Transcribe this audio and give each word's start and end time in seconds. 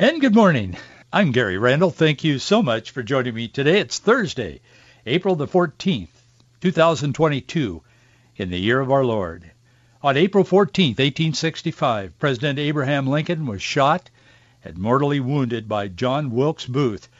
And 0.00 0.18
good 0.18 0.34
morning. 0.34 0.78
I'm 1.12 1.30
Gary 1.30 1.58
Randall. 1.58 1.90
Thank 1.90 2.24
you 2.24 2.38
so 2.38 2.62
much 2.62 2.90
for 2.90 3.02
joining 3.02 3.34
me 3.34 3.48
today. 3.48 3.80
It's 3.80 3.98
Thursday, 3.98 4.62
April 5.04 5.36
the 5.36 5.46
14th, 5.46 6.08
2022, 6.62 7.82
in 8.36 8.48
the 8.48 8.58
year 8.58 8.80
of 8.80 8.90
our 8.90 9.04
Lord. 9.04 9.50
On 10.02 10.16
April 10.16 10.42
14th, 10.42 10.96
1865, 10.96 12.18
President 12.18 12.58
Abraham 12.58 13.08
Lincoln 13.08 13.44
was 13.44 13.60
shot 13.60 14.08
and 14.64 14.78
mortally 14.78 15.20
wounded 15.20 15.68
by 15.68 15.88
John 15.88 16.30
Wilkes 16.30 16.64
Booth. 16.64 17.10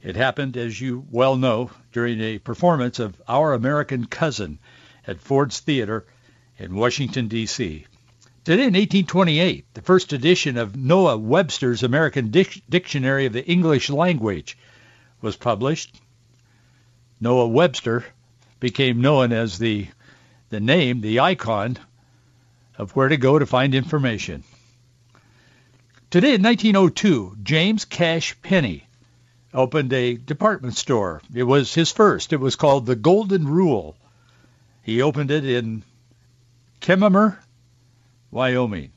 It 0.00 0.16
happened, 0.16 0.56
as 0.56 0.80
you 0.80 1.06
well 1.10 1.36
know, 1.36 1.70
during 1.92 2.22
a 2.22 2.38
performance 2.38 2.98
of 2.98 3.20
Our 3.28 3.52
American 3.52 4.06
Cousin 4.06 4.58
at 5.06 5.20
Ford's 5.20 5.60
Theater 5.60 6.06
in 6.58 6.74
Washington, 6.76 7.28
D.C. 7.28 7.84
Today 8.44 8.62
in 8.64 8.74
1828, 8.74 9.66
the 9.72 9.82
first 9.82 10.12
edition 10.12 10.56
of 10.56 10.74
Noah 10.74 11.16
Webster's 11.16 11.84
American 11.84 12.32
Dic- 12.32 12.60
Dictionary 12.68 13.26
of 13.26 13.32
the 13.32 13.46
English 13.46 13.88
Language 13.88 14.58
was 15.20 15.36
published. 15.36 15.94
Noah 17.20 17.46
Webster 17.46 18.04
became 18.58 19.00
known 19.00 19.30
as 19.30 19.58
the, 19.58 19.86
the 20.48 20.58
name, 20.58 21.02
the 21.02 21.20
icon 21.20 21.78
of 22.76 22.96
where 22.96 23.06
to 23.06 23.16
go 23.16 23.38
to 23.38 23.46
find 23.46 23.76
information. 23.76 24.42
Today 26.10 26.34
in 26.34 26.42
1902, 26.42 27.36
James 27.44 27.84
Cash 27.84 28.34
Penney 28.42 28.88
opened 29.54 29.92
a 29.92 30.14
department 30.14 30.76
store. 30.76 31.22
It 31.32 31.44
was 31.44 31.72
his 31.72 31.92
first. 31.92 32.32
It 32.32 32.40
was 32.40 32.56
called 32.56 32.86
the 32.86 32.96
Golden 32.96 33.46
Rule. 33.46 33.96
He 34.82 35.00
opened 35.00 35.30
it 35.30 35.44
in 35.44 35.84
Kemmerer, 36.80 37.38
Wyoming. 38.32 38.90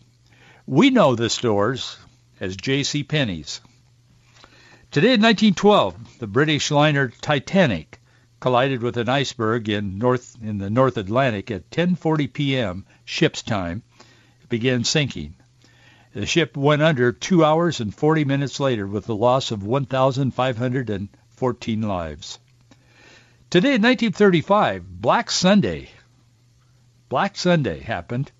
We 0.66 0.90
know 0.92 1.14
the 1.14 1.30
stores 1.30 1.98
as 2.40 2.56
J.C. 2.56 3.04
Penney's. 3.04 3.60
Today 4.92 5.16
in 5.16 5.22
1912, 5.22 6.20
the 6.20 6.28
British 6.28 6.72
liner 6.72 7.10
Titanic 7.10 8.00
collided 8.40 8.82
with 8.82 8.96
an 8.96 9.10
iceberg 9.10 9.68
in 9.68 9.98
north 9.98 10.38
in 10.42 10.58
the 10.58 10.70
North 10.70 10.96
Atlantic 10.96 11.52
at 11.52 11.70
10:40 11.70 12.32
p.m. 12.32 12.86
ship's 13.04 13.44
time. 13.44 13.84
It 14.42 14.48
began 14.48 14.86
sinking. 14.86 15.36
The 16.14 16.26
ship 16.26 16.56
went 16.56 16.82
under 16.82 17.12
2 17.12 17.44
hours 17.44 17.82
and 17.82 17.94
40 17.94 18.24
minutes 18.24 18.62
later 18.62 18.88
with 18.88 19.06
the 19.06 19.18
loss 19.18 19.52
of 19.52 19.64
1,514 19.64 21.82
lives. 21.82 22.40
Today 23.50 23.76
in 23.76 23.82
1935, 23.82 25.02
Black 25.02 25.30
Sunday. 25.30 25.90
Black 27.10 27.36
Sunday 27.36 27.82
happened. 27.82 28.32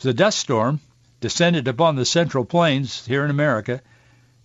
The 0.00 0.14
dust 0.14 0.38
storm 0.38 0.80
descended 1.20 1.68
upon 1.68 1.96
the 1.96 2.06
Central 2.06 2.46
Plains 2.46 3.06
here 3.06 3.22
in 3.22 3.30
America, 3.30 3.82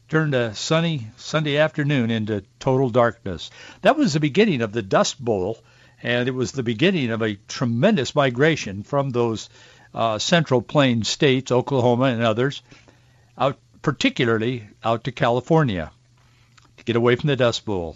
turned 0.09 0.35
a 0.35 0.53
sunny 0.53 1.07
Sunday 1.15 1.55
afternoon 1.57 2.11
into 2.11 2.43
total 2.59 2.89
darkness. 2.89 3.49
That 3.81 3.95
was 3.95 4.11
the 4.11 4.19
beginning 4.19 4.61
of 4.61 4.73
the 4.73 4.81
Dust 4.81 5.23
Bowl, 5.23 5.57
and 6.03 6.27
it 6.27 6.33
was 6.33 6.51
the 6.51 6.61
beginning 6.61 7.09
of 7.09 7.21
a 7.21 7.35
tremendous 7.47 8.13
migration 8.13 8.83
from 8.83 9.11
those 9.11 9.49
uh, 9.93 10.19
Central 10.19 10.61
Plains 10.61 11.07
states, 11.07 11.53
Oklahoma 11.53 12.07
and 12.07 12.21
others, 12.21 12.61
out 13.37 13.57
particularly 13.81 14.67
out 14.83 15.05
to 15.05 15.13
California 15.13 15.89
to 16.75 16.83
get 16.83 16.97
away 16.97 17.15
from 17.15 17.27
the 17.27 17.37
Dust 17.37 17.63
Bowl. 17.63 17.95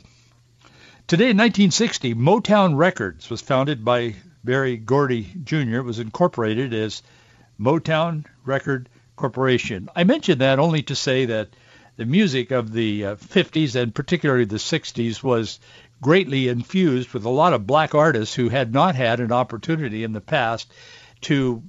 Today 1.07 1.31
in 1.31 1.37
1960, 1.37 2.15
Motown 2.15 2.77
Records 2.77 3.30
was 3.30 3.41
founded 3.41 3.83
by 3.83 4.15
Berry 4.45 4.77
Gordy 4.77 5.30
Jr. 5.43 5.81
Was 5.81 5.99
incorporated 5.99 6.73
as 6.73 7.03
Motown 7.59 8.25
Record 8.45 8.89
Corporation. 9.15 9.89
I 9.95 10.05
mention 10.05 10.39
that 10.39 10.59
only 10.59 10.81
to 10.83 10.95
say 10.95 11.25
that 11.25 11.49
the 11.97 12.05
music 12.05 12.52
of 12.52 12.71
the 12.71 13.05
uh, 13.05 13.15
50s 13.15 13.75
and 13.75 13.93
particularly 13.93 14.45
the 14.45 14.55
60s 14.55 15.21
was 15.21 15.59
greatly 16.02 16.47
infused 16.47 17.11
with 17.13 17.25
a 17.25 17.30
lot 17.30 17.52
of 17.52 17.67
black 17.67 17.93
artists 17.93 18.33
who 18.33 18.47
had 18.47 18.73
not 18.73 18.95
had 18.95 19.19
an 19.19 19.33
opportunity 19.33 20.05
in 20.05 20.14
the 20.14 20.21
past 20.21 20.71
to 21.21 21.61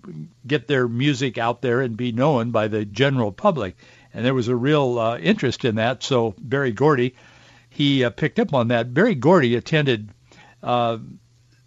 get 0.47 0.69
their 0.69 0.87
music 0.87 1.37
out 1.37 1.61
there 1.63 1.81
and 1.81 1.97
be 1.97 2.13
known 2.13 2.53
by 2.53 2.69
the 2.69 2.85
general 2.85 3.33
public. 3.33 3.77
And 4.15 4.25
there 4.25 4.35
was 4.35 4.47
a 4.47 4.55
real 4.55 4.99
uh, 4.99 5.19
interest 5.19 5.65
in 5.65 5.75
that. 5.77 6.05
So 6.05 6.35
Berry 6.39 6.71
Gordy, 6.71 7.17
he 7.69 8.05
uh, 8.05 8.11
picked 8.11 8.39
up 8.39 8.55
on 8.55 8.69
that. 8.69 8.95
Berry 8.95 9.17
Gordy 9.17 9.57
attended 9.57 10.11
uh, 10.63 10.99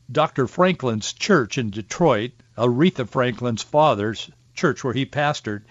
Dr. 0.09 0.47
Franklin's 0.47 1.11
church 1.11 1.57
in 1.57 1.69
Detroit 1.69 2.31
Aretha 2.57 3.07
Franklin's 3.07 3.63
father's 3.63 4.29
church 4.53 4.83
where 4.83 4.93
he 4.93 5.05
pastored. 5.05 5.63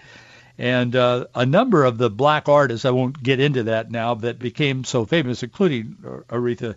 And 0.57 0.95
uh, 0.95 1.25
a 1.33 1.45
number 1.45 1.83
of 1.83 1.97
the 1.97 2.09
black 2.09 2.47
artists, 2.47 2.85
I 2.85 2.91
won't 2.91 3.21
get 3.21 3.39
into 3.39 3.63
that 3.63 3.89
now, 3.89 4.15
that 4.15 4.37
became 4.37 4.83
so 4.83 5.05
famous, 5.05 5.41
including 5.41 5.97
Aretha 6.29 6.75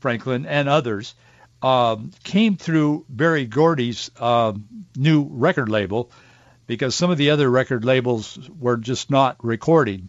Franklin 0.00 0.46
and 0.46 0.68
others, 0.68 1.14
um, 1.60 2.12
came 2.24 2.56
through 2.56 3.04
Berry 3.08 3.44
Gordy's 3.44 4.10
um, 4.18 4.66
new 4.96 5.28
record 5.30 5.68
label 5.68 6.10
because 6.66 6.94
some 6.94 7.10
of 7.10 7.18
the 7.18 7.30
other 7.30 7.50
record 7.50 7.84
labels 7.84 8.38
were 8.58 8.76
just 8.76 9.10
not 9.10 9.42
recording 9.44 10.08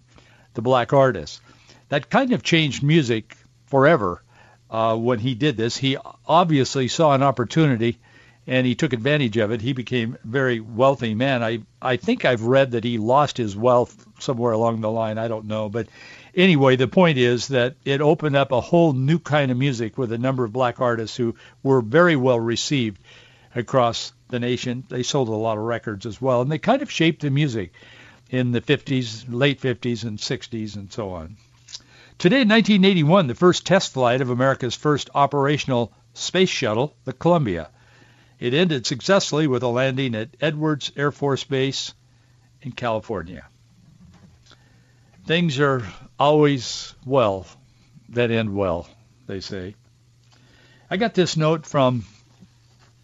the 0.54 0.62
black 0.62 0.94
artists. 0.94 1.42
That 1.90 2.10
kind 2.10 2.34
of 2.34 2.44
changed 2.44 2.84
music 2.84 3.36
forever 3.66 4.24
uh, 4.70 4.96
when 4.96 5.20
he 5.20 5.36
did 5.36 5.58
this. 5.58 5.76
He 5.76 5.98
obviously 6.26 6.88
saw 6.88 7.14
an 7.14 7.24
opportunity 7.24 8.00
and 8.50 8.66
he 8.66 8.74
took 8.74 8.94
advantage 8.94 9.38
of 9.38 9.52
it. 9.52 9.62
He 9.62 9.74
became 9.74 10.16
a 10.16 10.28
very 10.28 10.60
wealthy 10.60 11.14
man. 11.14 11.44
I 11.44 11.60
I 11.80 11.98
think 11.98 12.26
I've 12.26 12.42
read 12.42 12.72
that 12.72 12.84
he 12.84 12.98
lost 12.98 13.38
his 13.38 13.56
wealth 13.56 14.08
somewhere 14.18 14.54
along 14.54 14.82
the 14.82 14.90
line. 14.90 15.20
I 15.20 15.28
don't 15.28 15.46
know, 15.46 15.70
but 15.70 15.88
anyway, 16.34 16.76
the 16.76 16.88
point 16.88 17.20
is 17.20 17.50
that 17.50 17.76
it 17.86 18.02
opened 18.02 18.36
up 18.36 18.52
a 18.52 18.60
whole 18.60 18.94
new 18.94 19.20
kind 19.20 19.52
of 19.52 19.58
music 19.58 20.00
with 20.00 20.12
a 20.12 20.18
number 20.18 20.44
of 20.44 20.52
black 20.52 20.82
artists 20.82 21.16
who 21.16 21.36
were 21.62 21.82
very 21.82 22.16
well 22.16 22.40
received 22.40 23.00
across 23.54 24.14
the 24.30 24.40
nation. 24.40 24.84
They 24.90 25.04
sold 25.04 25.28
a 25.28 25.32
lot 25.32 25.60
of 25.60 25.64
records 25.64 26.08
as 26.08 26.20
well, 26.20 26.42
and 26.42 26.52
they 26.52 26.58
kind 26.58 26.82
of 26.82 26.90
shaped 26.90 27.22
the 27.22 27.30
music 27.30 27.72
in 28.32 28.52
the 28.52 28.62
50s, 28.62 29.26
late 29.30 29.62
50s 29.62 30.04
and 30.04 30.18
60s 30.18 30.76
and 30.76 30.92
so 30.92 31.12
on. 31.12 31.38
Today 32.18 32.42
in 32.42 32.50
1981, 32.50 33.28
the 33.28 33.36
first 33.36 33.68
test 33.68 33.94
flight 33.94 34.22
of 34.22 34.32
America's 34.32 34.76
first 34.76 35.12
operational 35.14 35.94
space 36.16 36.50
shuttle, 36.50 36.96
the 37.06 37.14
Columbia. 37.14 37.70
It 38.40 38.54
ended 38.54 38.86
successfully 38.86 39.48
with 39.48 39.64
a 39.64 39.68
landing 39.68 40.16
at 40.16 40.30
Edwards 40.40 40.92
Air 40.96 41.12
Force 41.12 41.44
Base 41.44 41.94
in 42.62 42.72
California. 42.72 43.46
Things 45.26 45.60
are 45.60 45.84
always 46.18 46.96
well 47.06 47.46
that 48.10 48.32
end 48.32 48.56
well, 48.56 48.88
they 49.28 49.42
say. 49.42 49.76
I 50.90 50.98
got 50.98 51.14
this 51.14 51.38
note 51.38 51.66
from 51.66 52.06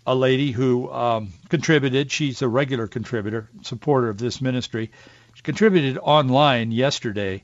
a 0.07 0.15
lady 0.15 0.51
who 0.51 0.91
um, 0.91 1.33
contributed. 1.49 2.11
She's 2.11 2.41
a 2.41 2.47
regular 2.47 2.87
contributor, 2.87 3.49
supporter 3.61 4.09
of 4.09 4.17
this 4.17 4.41
ministry. 4.41 4.91
She 5.33 5.43
contributed 5.43 5.97
online 6.01 6.71
yesterday. 6.71 7.43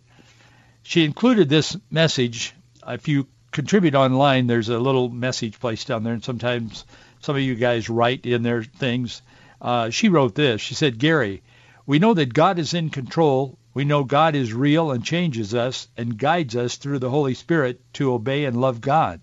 She 0.83 1.03
included 1.03 1.49
this 1.49 1.77
message. 1.91 2.53
If 2.87 3.07
you 3.07 3.27
contribute 3.51 3.95
online, 3.95 4.47
there's 4.47 4.69
a 4.69 4.79
little 4.79 5.09
message 5.09 5.59
placed 5.59 5.87
down 5.87 6.03
there, 6.03 6.13
and 6.13 6.23
sometimes 6.23 6.85
some 7.21 7.35
of 7.35 7.41
you 7.41 7.55
guys 7.55 7.89
write 7.89 8.25
in 8.25 8.43
their 8.43 8.63
things. 8.63 9.21
Uh, 9.61 9.89
she 9.89 10.09
wrote 10.09 10.35
this. 10.35 10.59
She 10.59 10.73
said, 10.73 10.97
Gary, 10.97 11.43
we 11.85 11.99
know 11.99 12.13
that 12.13 12.33
God 12.33 12.59
is 12.59 12.73
in 12.73 12.89
control. 12.89 13.57
We 13.73 13.85
know 13.85 14.03
God 14.03 14.35
is 14.35 14.53
real 14.53 14.91
and 14.91 15.03
changes 15.03 15.55
us 15.55 15.87
and 15.95 16.17
guides 16.17 16.55
us 16.55 16.75
through 16.75 16.99
the 16.99 17.09
Holy 17.09 17.35
Spirit 17.35 17.79
to 17.93 18.13
obey 18.13 18.45
and 18.45 18.59
love 18.59 18.81
God. 18.81 19.21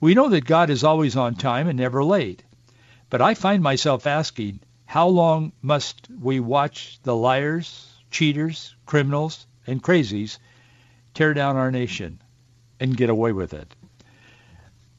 We 0.00 0.14
know 0.14 0.28
that 0.28 0.44
God 0.44 0.70
is 0.70 0.84
always 0.84 1.16
on 1.16 1.34
time 1.34 1.66
and 1.66 1.78
never 1.78 2.04
late. 2.04 2.42
But 3.08 3.20
I 3.20 3.34
find 3.34 3.62
myself 3.62 4.06
asking, 4.06 4.60
how 4.86 5.08
long 5.08 5.52
must 5.62 6.08
we 6.20 6.40
watch 6.40 7.00
the 7.02 7.16
liars, 7.16 7.88
cheaters, 8.10 8.74
criminals, 8.86 9.46
and 9.66 9.82
crazies 9.82 10.38
tear 11.14 11.34
down 11.34 11.56
our 11.56 11.70
nation 11.70 12.20
and 12.78 12.96
get 12.96 13.10
away 13.10 13.32
with 13.32 13.54
it? 13.54 13.74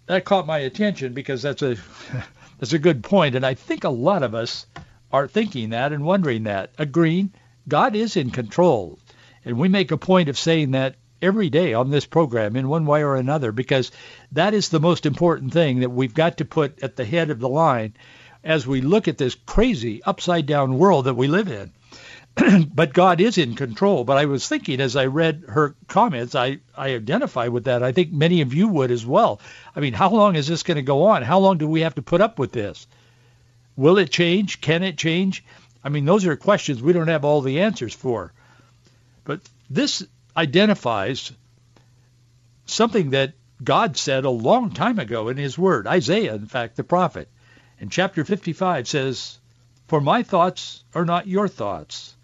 That 0.08 0.26
caught 0.26 0.48
my 0.48 0.60
attention 0.60 1.14
because 1.14 1.42
that's 1.42 1.62
a 1.62 1.78
that's 2.60 2.74
a 2.74 2.80
good 2.80 3.04
point, 3.04 3.36
and 3.36 3.46
I 3.46 3.54
think 3.54 3.84
a 3.84 3.90
lot 3.90 4.24
of 4.24 4.36
us 4.36 4.66
are 5.12 5.28
thinking 5.28 5.72
that 5.72 5.92
and 5.92 6.06
wondering 6.06 6.44
that, 6.44 6.72
agreeing 6.78 7.34
God 7.68 7.96
is 7.96 8.18
in 8.18 8.32
control, 8.32 9.00
and 9.46 9.58
we 9.58 9.70
make 9.70 9.92
a 9.92 9.98
point 9.98 10.30
of 10.30 10.38
saying 10.38 10.72
that 10.72 10.96
every 11.22 11.50
day 11.50 11.74
on 11.74 11.90
this 11.90 12.06
program 12.06 12.56
in 12.56 12.68
one 12.68 12.86
way 12.86 13.04
or 13.04 13.16
another 13.16 13.52
because 13.52 13.92
that 14.32 14.54
is 14.54 14.70
the 14.70 14.80
most 14.80 15.06
important 15.06 15.54
thing 15.54 15.82
that 15.82 15.92
we've 15.92 16.14
got 16.14 16.38
to 16.38 16.46
put 16.46 16.82
at 16.82 16.96
the 16.96 17.06
head 17.06 17.30
of 17.30 17.40
the 17.40 17.50
line 17.50 17.94
as 18.44 18.66
we 18.66 18.82
look 18.82 19.08
at 19.08 19.20
this 19.20 19.36
crazy 19.46 20.02
upside 20.04 20.48
down 20.48 20.78
world 20.78 21.06
that 21.06 21.14
we 21.14 21.28
live 21.28 21.48
in. 21.48 21.72
but 22.74 22.94
God 22.94 23.22
is 23.22 23.38
in 23.38 23.56
control. 23.56 24.04
But 24.04 24.18
I 24.18 24.26
was 24.26 24.48
thinking 24.48 24.80
as 24.80 24.96
I 24.96 25.06
read 25.06 25.44
her 25.48 25.76
comments, 25.88 26.36
I, 26.36 26.60
I 26.76 26.96
identify 26.96 27.48
with 27.48 27.66
that. 27.66 27.84
I 27.84 27.92
think 27.92 28.12
many 28.12 28.42
of 28.42 28.54
you 28.54 28.68
would 28.68 28.92
as 28.92 29.06
well. 29.06 29.42
I 29.76 29.80
mean, 29.80 29.94
how 29.94 30.10
long 30.10 30.36
is 30.36 30.48
this 30.48 30.64
going 30.64 30.76
to 30.76 30.82
go 30.82 31.06
on? 31.06 31.24
How 31.24 31.40
long 31.40 31.58
do 31.58 31.68
we 31.68 31.82
have 31.82 31.96
to 31.96 32.02
put 32.02 32.22
up 32.22 32.40
with 32.40 32.52
this? 32.52 32.88
Will 33.76 33.98
it 33.98 34.12
change? 34.12 34.62
Can 34.62 34.84
it 34.84 34.98
change? 34.98 35.44
I 35.84 35.90
mean, 35.90 36.06
those 36.06 36.26
are 36.26 36.36
questions 36.36 36.82
we 36.82 36.94
don't 36.94 37.08
have 37.08 37.26
all 37.26 37.42
the 37.42 37.62
answers 37.62 37.94
for. 37.94 38.34
But 39.24 39.42
this 39.70 40.06
identifies 40.36 41.32
something 42.66 43.12
that 43.12 43.34
God 43.64 43.98
said 43.98 44.26
a 44.26 44.30
long 44.30 44.72
time 44.72 45.00
ago 45.00 45.30
in 45.30 45.38
his 45.38 45.58
word. 45.58 45.88
Isaiah, 45.88 46.36
in 46.36 46.48
fact, 46.48 46.76
the 46.76 46.84
prophet, 46.84 47.30
in 47.80 47.90
chapter 47.90 48.24
55 48.24 48.88
says, 48.88 49.40
For 49.88 50.02
my 50.02 50.24
thoughts 50.24 50.84
are 50.94 51.06
not 51.06 51.28
your 51.28 51.48
thoughts, 51.48 52.16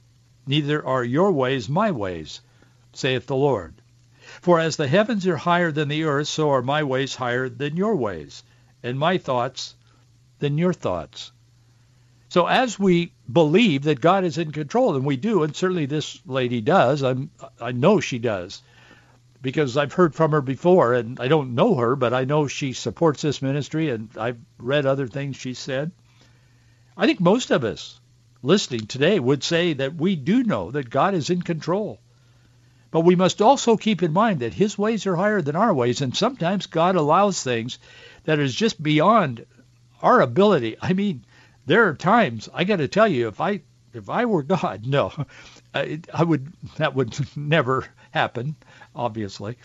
neither 0.47 0.85
are 0.85 1.03
your 1.03 1.31
ways 1.31 1.69
my 1.69 1.91
ways, 1.91 2.41
saith 2.93 3.27
the 3.27 3.35
Lord. 3.35 3.75
For 4.41 4.59
as 4.59 4.75
the 4.75 4.87
heavens 4.87 5.27
are 5.27 5.37
higher 5.37 5.71
than 5.71 5.87
the 5.87 6.03
earth, 6.03 6.27
so 6.27 6.49
are 6.49 6.61
my 6.61 6.83
ways 6.83 7.15
higher 7.15 7.49
than 7.49 7.77
your 7.77 7.95
ways, 7.95 8.43
and 8.83 8.97
my 8.97 9.17
thoughts 9.17 9.75
than 10.39 10.57
your 10.57 10.73
thoughts. 10.73 11.31
So 12.29 12.45
as 12.45 12.77
we 12.77 13.13
believe 13.31 13.83
that 13.83 14.01
God 14.01 14.23
is 14.23 14.37
in 14.37 14.51
control, 14.51 14.95
and 14.95 15.05
we 15.05 15.15
do, 15.17 15.43
and 15.43 15.55
certainly 15.55 15.85
this 15.85 16.19
lady 16.25 16.61
does, 16.61 17.01
I'm, 17.01 17.31
I 17.59 17.71
know 17.71 17.99
she 17.99 18.19
does, 18.19 18.61
because 19.41 19.77
I've 19.77 19.93
heard 19.93 20.13
from 20.13 20.31
her 20.31 20.41
before, 20.41 20.93
and 20.93 21.19
I 21.19 21.29
don't 21.29 21.55
know 21.55 21.75
her, 21.75 21.95
but 21.95 22.13
I 22.13 22.25
know 22.25 22.47
she 22.47 22.73
supports 22.73 23.21
this 23.21 23.41
ministry, 23.41 23.89
and 23.89 24.09
I've 24.17 24.39
read 24.57 24.85
other 24.85 25.07
things 25.07 25.37
she 25.37 25.53
said. 25.53 25.91
I 26.97 27.05
think 27.05 27.19
most 27.19 27.51
of 27.51 27.63
us 27.63 27.99
listening 28.47 28.87
today 28.87 29.19
would 29.19 29.43
say 29.43 29.73
that 29.73 29.95
we 29.95 30.15
do 30.15 30.41
know 30.41 30.71
that 30.71 30.89
God 30.89 31.13
is 31.13 31.29
in 31.29 31.41
control. 31.41 31.99
But 32.89 33.01
we 33.01 33.15
must 33.15 33.41
also 33.41 33.75
keep 33.75 34.01
in 34.01 34.13
mind 34.13 34.39
that 34.39 34.53
his 34.53 34.77
ways 34.77 35.05
are 35.05 35.17
higher 35.17 35.41
than 35.41 35.57
our 35.57 35.73
ways, 35.73 36.01
and 36.01 36.15
sometimes 36.15 36.65
God 36.65 36.95
allows 36.95 37.43
things 37.43 37.77
that 38.23 38.39
is 38.39 38.55
just 38.55 38.81
beyond 38.81 39.45
our 40.01 40.21
ability. 40.21 40.77
I 40.81 40.93
mean, 40.93 41.25
there 41.65 41.89
are 41.89 41.95
times 41.95 42.47
I 42.53 42.63
got 42.63 42.77
to 42.77 42.87
tell 42.87 43.07
you, 43.07 43.27
if 43.27 43.41
I 43.41 43.61
if 43.93 44.09
I 44.09 44.25
were 44.25 44.43
God, 44.43 44.85
no, 44.87 45.11
I, 45.73 45.99
I 46.13 46.23
would 46.23 46.53
that 46.77 46.95
would 46.95 47.15
never 47.37 47.85
happen, 48.11 48.55
obviously. 48.95 49.57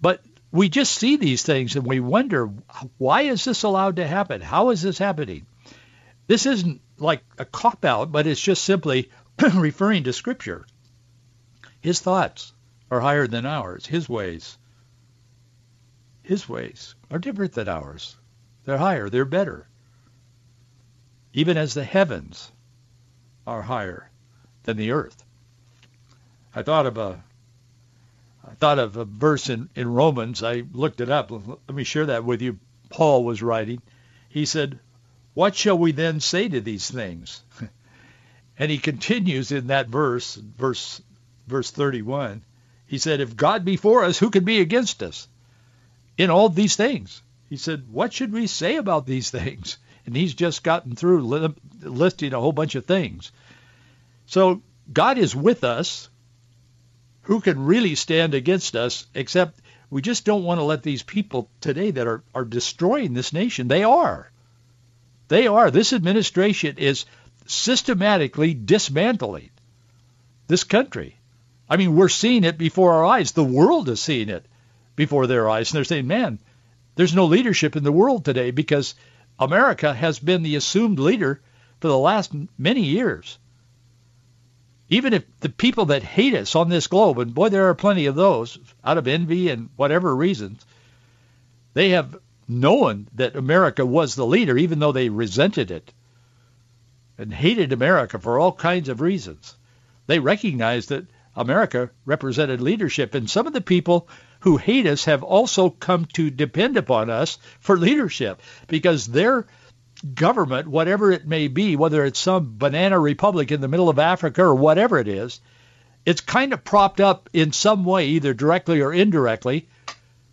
But 0.00 0.20
we 0.50 0.68
just 0.68 0.98
see 0.98 1.16
these 1.16 1.44
things 1.44 1.76
and 1.76 1.86
we 1.86 2.00
wonder 2.00 2.50
why 2.98 3.22
is 3.22 3.44
this 3.44 3.62
allowed 3.62 3.96
to 3.96 4.06
happen? 4.06 4.40
How 4.40 4.70
is 4.70 4.82
this 4.82 4.98
happening? 4.98 5.46
This 6.26 6.46
isn't 6.46 6.80
like 6.98 7.22
a 7.38 7.44
cop 7.44 7.84
out, 7.84 8.12
but 8.12 8.26
it's 8.26 8.40
just 8.40 8.64
simply 8.64 9.10
referring 9.54 10.04
to 10.04 10.12
Scripture. 10.12 10.66
His 11.80 12.00
thoughts 12.00 12.52
are 12.90 13.00
higher 13.00 13.26
than 13.26 13.46
ours. 13.46 13.86
His 13.86 14.08
ways, 14.08 14.56
his 16.22 16.48
ways 16.48 16.94
are 17.10 17.18
different 17.18 17.52
than 17.52 17.68
ours. 17.68 18.16
They're 18.64 18.78
higher. 18.78 19.08
They're 19.08 19.24
better 19.24 19.66
even 21.32 21.56
as 21.56 21.74
the 21.74 21.84
heavens 21.84 22.52
are 23.46 23.62
higher 23.62 24.10
than 24.64 24.76
the 24.76 24.90
earth. 24.90 25.24
I 26.54 26.62
thought 26.62 26.86
of 26.86 26.98
a 26.98 27.22
I 28.46 28.54
thought 28.54 28.78
of 28.78 28.96
a 28.96 29.04
verse 29.04 29.48
in, 29.48 29.68
in 29.74 29.88
Romans. 29.88 30.42
I 30.42 30.64
looked 30.72 31.00
it 31.00 31.08
up. 31.08 31.30
Let 31.30 31.74
me 31.74 31.84
share 31.84 32.06
that 32.06 32.24
with 32.24 32.42
you. 32.42 32.58
Paul 32.90 33.24
was 33.24 33.40
writing. 33.40 33.80
He 34.28 34.44
said, 34.44 34.80
What 35.34 35.56
shall 35.56 35.78
we 35.78 35.92
then 35.92 36.20
say 36.20 36.48
to 36.48 36.60
these 36.60 36.90
things? 36.90 37.42
and 38.58 38.70
he 38.70 38.78
continues 38.78 39.50
in 39.52 39.68
that 39.68 39.88
verse, 39.88 40.34
verse 40.34 41.00
verse 41.46 41.70
31. 41.70 42.42
He 42.86 42.98
said, 42.98 43.20
If 43.20 43.36
God 43.36 43.64
be 43.64 43.76
for 43.76 44.04
us, 44.04 44.18
who 44.18 44.30
can 44.30 44.44
be 44.44 44.60
against 44.60 45.02
us? 45.02 45.28
In 46.18 46.30
all 46.30 46.48
these 46.48 46.76
things. 46.76 47.22
He 47.48 47.56
said, 47.56 47.84
What 47.90 48.12
should 48.12 48.32
we 48.32 48.46
say 48.46 48.76
about 48.76 49.06
these 49.06 49.30
things? 49.30 49.78
and 50.06 50.16
he's 50.16 50.34
just 50.34 50.62
gotten 50.62 50.94
through 50.94 51.26
li- 51.26 51.54
listing 51.80 52.34
a 52.34 52.40
whole 52.40 52.52
bunch 52.52 52.74
of 52.74 52.84
things. 52.84 53.32
So 54.26 54.62
God 54.92 55.18
is 55.18 55.34
with 55.34 55.64
us. 55.64 56.08
Who 57.26 57.40
can 57.40 57.66
really 57.66 57.94
stand 57.94 58.34
against 58.34 58.74
us 58.74 59.06
except 59.14 59.60
we 59.90 60.02
just 60.02 60.24
don't 60.24 60.42
want 60.42 60.58
to 60.58 60.64
let 60.64 60.82
these 60.82 61.04
people 61.04 61.48
today 61.60 61.92
that 61.92 62.06
are, 62.06 62.24
are 62.34 62.44
destroying 62.44 63.14
this 63.14 63.32
nation. 63.32 63.68
They 63.68 63.84
are. 63.84 64.30
They 65.28 65.46
are. 65.46 65.70
This 65.70 65.92
administration 65.92 66.76
is 66.78 67.04
systematically 67.46 68.54
dismantling 68.54 69.50
this 70.46 70.64
country. 70.64 71.16
I 71.68 71.76
mean, 71.76 71.96
we're 71.96 72.08
seeing 72.08 72.44
it 72.44 72.58
before 72.58 72.92
our 72.92 73.04
eyes. 73.04 73.32
The 73.32 73.44
world 73.44 73.88
is 73.88 74.00
seeing 74.00 74.28
it 74.28 74.44
before 74.96 75.26
their 75.26 75.48
eyes. 75.48 75.70
And 75.70 75.76
they're 75.76 75.84
saying, 75.84 76.06
man, 76.06 76.38
there's 76.94 77.14
no 77.14 77.24
leadership 77.24 77.76
in 77.76 77.84
the 77.84 77.92
world 77.92 78.24
today 78.24 78.50
because 78.50 78.94
America 79.38 79.94
has 79.94 80.18
been 80.18 80.42
the 80.42 80.56
assumed 80.56 80.98
leader 80.98 81.40
for 81.80 81.88
the 81.88 81.98
last 81.98 82.32
many 82.58 82.82
years. 82.82 83.38
Even 84.88 85.14
if 85.14 85.24
the 85.40 85.48
people 85.48 85.86
that 85.86 86.02
hate 86.02 86.34
us 86.34 86.54
on 86.54 86.68
this 86.68 86.86
globe, 86.86 87.18
and 87.18 87.34
boy, 87.34 87.48
there 87.48 87.70
are 87.70 87.74
plenty 87.74 88.06
of 88.06 88.14
those 88.14 88.58
out 88.84 88.98
of 88.98 89.08
envy 89.08 89.48
and 89.48 89.70
whatever 89.76 90.14
reasons, 90.14 90.66
they 91.72 91.90
have 91.90 92.18
known 92.60 93.08
that 93.14 93.36
America 93.36 93.84
was 93.84 94.14
the 94.14 94.26
leader, 94.26 94.56
even 94.56 94.78
though 94.78 94.92
they 94.92 95.08
resented 95.08 95.70
it 95.70 95.92
and 97.18 97.32
hated 97.32 97.72
America 97.72 98.18
for 98.18 98.38
all 98.38 98.52
kinds 98.52 98.88
of 98.88 99.00
reasons. 99.00 99.56
They 100.06 100.18
recognized 100.18 100.88
that 100.88 101.06
America 101.34 101.90
represented 102.04 102.60
leadership, 102.60 103.14
and 103.14 103.28
some 103.28 103.46
of 103.46 103.52
the 103.52 103.60
people 103.60 104.08
who 104.40 104.56
hate 104.56 104.86
us 104.86 105.04
have 105.04 105.22
also 105.22 105.70
come 105.70 106.04
to 106.14 106.30
depend 106.30 106.76
upon 106.76 107.10
us 107.10 107.38
for 107.60 107.78
leadership 107.78 108.40
because 108.66 109.06
their 109.06 109.46
government, 110.14 110.66
whatever 110.66 111.12
it 111.12 111.26
may 111.26 111.48
be, 111.48 111.76
whether 111.76 112.04
it's 112.04 112.18
some 112.18 112.54
banana 112.58 112.98
republic 112.98 113.52
in 113.52 113.60
the 113.60 113.68
middle 113.68 113.88
of 113.88 113.98
Africa 113.98 114.42
or 114.42 114.54
whatever 114.54 114.98
it 114.98 115.08
is, 115.08 115.40
it's 116.04 116.20
kind 116.20 116.52
of 116.52 116.64
propped 116.64 117.00
up 117.00 117.30
in 117.32 117.52
some 117.52 117.84
way, 117.84 118.08
either 118.08 118.34
directly 118.34 118.80
or 118.80 118.92
indirectly, 118.92 119.68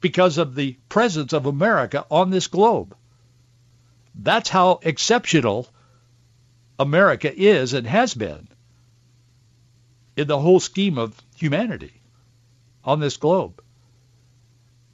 because 0.01 0.38
of 0.38 0.56
the 0.56 0.78
presence 0.88 1.34
of 1.34 1.46
America 1.46 2.06
on 2.10 2.30
this 2.30 2.48
globe. 2.48 2.96
That's 4.16 4.50
how 4.50 4.80
exceptional 4.84 5.68
America 6.78 7.31
is 7.34 7.74
and 7.74 7.86
has 7.86 8.13
been 8.13 8.48
in 10.16 10.28
the 10.28 10.40
whole 10.40 10.60
scheme 10.60 10.98
of 10.98 11.16
humanity 11.36 11.94
on 12.84 13.00
this 13.00 13.18
globe. 13.18 13.62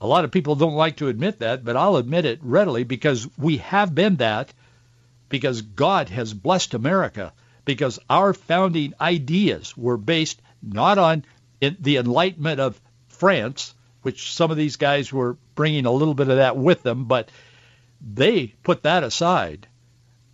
A 0.02 0.08
lot 0.08 0.26
of 0.26 0.32
people 0.32 0.56
don't 0.56 0.76
like 0.76 0.98
to 0.98 1.08
admit 1.08 1.40
that, 1.40 1.64
but 1.64 1.78
I'll 1.78 1.96
admit 1.96 2.26
it 2.26 2.40
readily 2.42 2.84
because 2.84 3.28
we 3.38 3.58
have 3.58 3.96
been 3.96 4.18
that 4.18 4.54
because 5.30 5.62
God 5.62 6.10
has 6.10 6.34
blessed 6.34 6.74
America 6.74 7.34
because 7.64 8.00
our 8.10 8.34
founding 8.34 8.94
ideas 9.02 9.76
were 9.76 9.98
based 9.98 10.40
not 10.62 10.98
on 10.98 11.26
the 11.60 11.98
enlightenment 11.98 12.60
of 12.60 12.80
France, 13.08 13.74
which 14.06 14.32
some 14.32 14.52
of 14.52 14.58
these 14.58 14.76
guys 14.76 15.12
were 15.12 15.36
bringing 15.56 15.88
a 15.88 15.92
little 15.92 16.14
bit 16.14 16.30
of 16.30 16.38
that 16.38 16.56
with 16.56 16.84
them, 16.84 17.06
but 17.06 17.32
they 18.00 18.54
put 18.62 18.84
that 18.84 19.04
aside. 19.04 19.68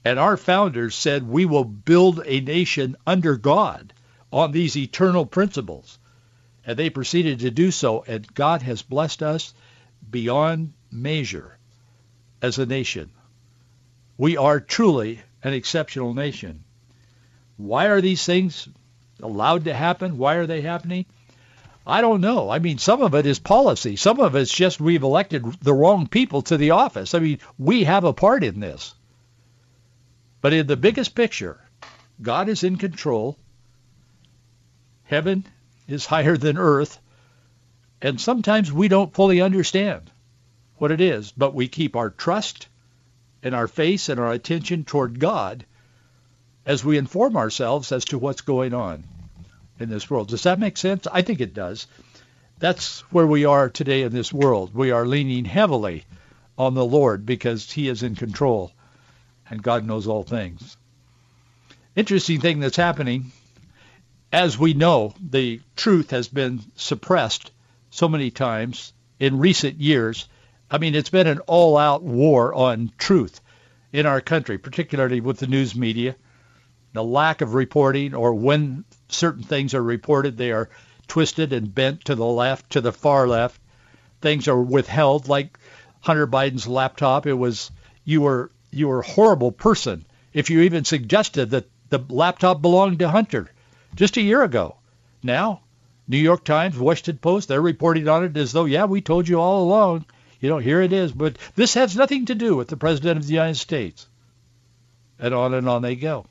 And 0.03 0.19
our 0.19 0.36
founders 0.36 0.93
said, 0.93 1.24
we 1.24 1.46
will 1.46 1.63
build 1.63 2.22
a 2.25 2.41
nation 2.41 2.98
under 3.07 3.38
God 3.38 3.93
on 4.29 4.51
these 4.51 4.75
eternal 4.75 5.25
principles. 5.25 6.00
And 6.65 6.77
they 6.77 6.89
proceeded 6.89 7.39
to 7.39 7.50
do 7.50 7.72
so, 7.72 8.03
and 8.05 8.27
God 8.34 8.62
has 8.62 8.81
blessed 8.81 9.24
us 9.24 9.53
beyond 10.10 10.74
measure 10.91 11.57
as 12.41 12.60
a 12.60 12.65
nation. 12.65 13.10
We 14.17 14.36
are 14.36 14.60
truly 14.60 15.22
an 15.43 15.53
exceptional 15.53 16.13
nation. 16.13 16.65
Why 17.55 17.86
are 17.86 18.01
these 18.01 18.25
things 18.25 18.67
allowed 19.24 19.63
to 19.63 19.74
happen? 19.74 20.17
Why 20.17 20.36
are 20.36 20.46
they 20.46 20.60
happening? 20.60 21.05
I 21.85 22.01
don't 22.01 22.21
know. 22.21 22.50
I 22.50 22.59
mean, 22.59 22.77
some 22.77 23.01
of 23.01 23.15
it 23.15 23.25
is 23.25 23.39
policy. 23.39 23.95
Some 23.95 24.19
of 24.19 24.35
it's 24.35 24.53
just 24.53 24.79
we've 24.79 25.01
elected 25.01 25.43
the 25.61 25.73
wrong 25.73 26.07
people 26.07 26.43
to 26.43 26.57
the 26.57 26.71
office. 26.71 27.15
I 27.15 27.19
mean, 27.19 27.39
we 27.57 27.85
have 27.85 28.03
a 28.03 28.13
part 28.13 28.43
in 28.43 28.59
this. 28.59 28.93
But 30.41 30.53
in 30.53 30.67
the 30.67 30.77
biggest 30.77 31.15
picture, 31.15 31.59
God 32.21 32.50
is 32.50 32.63
in 32.63 32.77
control. 32.77 33.38
Heaven 35.03 35.45
is 35.88 36.05
higher 36.05 36.38
than 36.38 36.57
earth. 36.57 37.00
And 38.01 38.21
sometimes 38.21 38.71
we 38.71 38.88
don't 38.88 39.13
fully 39.13 39.41
understand 39.41 40.11
what 40.77 40.91
it 40.91 41.01
is, 41.01 41.31
but 41.31 41.53
we 41.53 41.67
keep 41.67 41.95
our 41.95 42.09
trust 42.09 42.67
and 43.43 43.55
our 43.55 43.67
faith 43.67 44.09
and 44.09 44.19
our 44.19 44.31
attention 44.31 44.83
toward 44.83 45.19
God 45.19 45.65
as 46.65 46.85
we 46.85 46.97
inform 46.97 47.38
ourselves 47.38 47.91
as 47.91 48.05
to 48.05 48.19
what's 48.19 48.41
going 48.41 48.73
on 48.73 49.03
in 49.81 49.89
this 49.89 50.09
world. 50.09 50.29
Does 50.29 50.43
that 50.43 50.59
make 50.59 50.77
sense? 50.77 51.07
I 51.11 51.21
think 51.21 51.41
it 51.41 51.53
does. 51.53 51.88
That's 52.59 53.01
where 53.11 53.27
we 53.27 53.45
are 53.45 53.69
today 53.69 54.03
in 54.03 54.13
this 54.13 54.31
world. 54.31 54.73
We 54.73 54.91
are 54.91 55.05
leaning 55.05 55.45
heavily 55.45 56.05
on 56.57 56.73
the 56.73 56.85
Lord 56.85 57.25
because 57.25 57.71
he 57.71 57.88
is 57.88 58.03
in 58.03 58.15
control 58.15 58.71
and 59.50 59.63
God 59.63 59.85
knows 59.85 60.07
all 60.07 60.23
things. 60.23 60.77
Interesting 61.95 62.39
thing 62.39 62.59
that's 62.59 62.77
happening 62.77 63.31
as 64.31 64.57
we 64.57 64.73
know, 64.73 65.13
the 65.19 65.59
truth 65.75 66.11
has 66.11 66.27
been 66.27 66.61
suppressed 66.75 67.51
so 67.89 68.07
many 68.07 68.31
times 68.31 68.93
in 69.19 69.39
recent 69.39 69.79
years. 69.79 70.27
I 70.69 70.77
mean, 70.77 70.95
it's 70.95 71.09
been 71.09 71.27
an 71.27 71.39
all-out 71.39 72.01
war 72.01 72.53
on 72.53 72.91
truth 72.97 73.41
in 73.91 74.05
our 74.05 74.21
country, 74.21 74.57
particularly 74.57 75.19
with 75.19 75.39
the 75.39 75.47
news 75.47 75.75
media. 75.75 76.15
The 76.93 77.03
lack 77.03 77.41
of 77.41 77.53
reporting 77.53 78.13
or 78.13 78.33
when 78.33 78.85
certain 79.13 79.44
things 79.44 79.74
are 79.74 79.84
reported, 79.84 80.38
they 80.38 80.51
are 80.51 80.70
twisted 81.08 81.53
and 81.53 81.74
bent 81.74 82.06
to 82.06 82.15
the 82.15 82.25
left, 82.25 82.72
to 82.72 82.82
the 82.82 82.91
far 82.91 83.27
left. 83.27 83.60
Things 84.22 84.48
are 84.48 84.62
withheld 84.62 85.27
like 85.27 85.58
Hunter 86.01 86.27
Biden's 86.27 86.68
laptop. 86.68 87.27
It 87.27 87.34
was 87.34 87.72
you 88.06 88.22
were 88.22 88.51
you 88.72 88.88
were 88.88 89.00
a 89.00 89.08
horrible 89.08 89.51
person 89.51 90.06
if 90.34 90.50
you 90.50 90.62
even 90.62 90.86
suggested 90.86 91.50
that 91.51 91.70
the 91.89 92.00
laptop 92.10 92.62
belonged 92.62 93.00
to 93.00 93.10
Hunter 93.10 93.51
just 93.96 94.18
a 94.18 94.22
year 94.22 94.44
ago. 94.44 94.75
Now, 95.22 95.62
New 96.08 96.18
York 96.18 96.44
Times, 96.44 96.77
Washington 96.77 97.18
Post, 97.18 97.48
they're 97.48 97.62
reporting 97.62 98.08
on 98.08 98.24
it 98.24 98.38
as 98.38 98.51
though, 98.51 98.65
yeah, 98.65 98.86
we 98.86 99.01
told 99.01 99.27
you 99.27 99.39
all 99.39 99.63
along. 99.63 100.06
You 100.39 100.50
know, 100.50 100.58
here 100.58 100.82
it 100.82 100.94
is. 100.94 101.12
But 101.12 101.38
this 101.56 101.75
has 101.75 101.96
nothing 101.96 102.25
to 102.25 102.36
do 102.36 102.56
with 102.56 102.68
the 102.68 102.77
President 102.77 103.18
of 103.18 103.27
the 103.27 103.34
United 103.34 103.56
States. 103.56 104.08
And 105.20 105.34
on 105.34 105.53
and 105.53 105.70
on 105.70 105.82
they 105.82 105.96
go. 105.96 106.25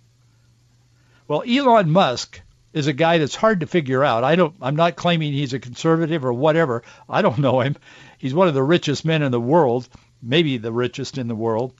Well, 1.28 1.44
Elon 1.46 1.90
Musk 1.90 2.40
is 2.72 2.86
a 2.86 2.92
guy 2.92 3.18
that's 3.18 3.34
hard 3.34 3.60
to 3.60 3.66
figure 3.66 4.04
out. 4.04 4.24
I 4.24 4.36
don't 4.36 4.54
I'm 4.60 4.76
not 4.76 4.96
claiming 4.96 5.32
he's 5.32 5.52
a 5.52 5.58
conservative 5.58 6.24
or 6.24 6.32
whatever. 6.32 6.82
I 7.08 7.22
don't 7.22 7.38
know 7.38 7.60
him. 7.60 7.76
He's 8.18 8.34
one 8.34 8.48
of 8.48 8.54
the 8.54 8.62
richest 8.62 9.04
men 9.04 9.22
in 9.22 9.32
the 9.32 9.40
world, 9.40 9.88
maybe 10.22 10.56
the 10.58 10.72
richest 10.72 11.18
in 11.18 11.28
the 11.28 11.34
world. 11.34 11.74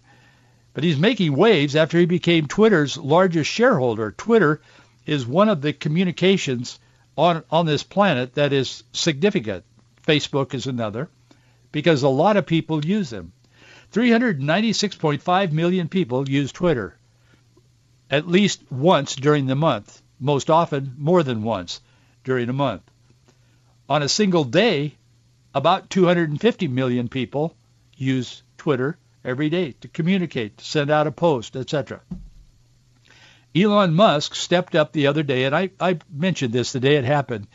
But 0.72 0.84
he's 0.84 0.98
making 0.98 1.36
waves 1.36 1.76
after 1.76 1.98
he 1.98 2.06
became 2.06 2.46
Twitter's 2.46 2.96
largest 2.96 3.50
shareholder. 3.50 4.12
Twitter 4.12 4.60
is 5.06 5.26
one 5.26 5.48
of 5.48 5.62
the 5.62 5.72
communications 5.72 6.78
on 7.16 7.44
on 7.50 7.66
this 7.66 7.82
planet 7.82 8.34
that 8.34 8.52
is 8.52 8.82
significant. 8.92 9.64
Facebook 10.06 10.54
is 10.54 10.66
another 10.66 11.08
because 11.72 12.02
a 12.02 12.08
lot 12.08 12.36
of 12.36 12.46
people 12.46 12.84
use 12.84 13.10
them. 13.10 13.32
396.5 13.92 15.52
million 15.52 15.88
people 15.88 16.28
use 16.28 16.52
Twitter 16.52 16.96
at 18.10 18.26
least 18.26 18.60
once 18.70 19.14
during 19.14 19.46
the 19.46 19.54
month, 19.54 20.02
most 20.20 20.50
often 20.50 20.94
more 20.98 21.22
than 21.22 21.42
once 21.42 21.80
during 22.22 22.48
a 22.48 22.52
month. 22.52 22.82
On 23.88 24.02
a 24.02 24.08
single 24.08 24.44
day, 24.44 24.94
about 25.54 25.90
250 25.90 26.68
million 26.68 27.08
people 27.08 27.56
use 27.96 28.42
Twitter 28.56 28.98
every 29.24 29.48
day 29.48 29.72
to 29.80 29.88
communicate, 29.88 30.58
to 30.58 30.64
send 30.64 30.90
out 30.90 31.06
a 31.06 31.12
post, 31.12 31.56
etc. 31.56 32.00
Elon 33.54 33.94
Musk 33.94 34.34
stepped 34.34 34.76
up 34.76 34.92
the 34.92 35.08
other 35.08 35.22
day, 35.22 35.44
and 35.44 35.56
I, 35.56 35.70
I 35.80 35.98
mentioned 36.12 36.52
this 36.52 36.72
the 36.72 36.80
day 36.80 36.96
it 36.96 37.04
happened, 37.04 37.48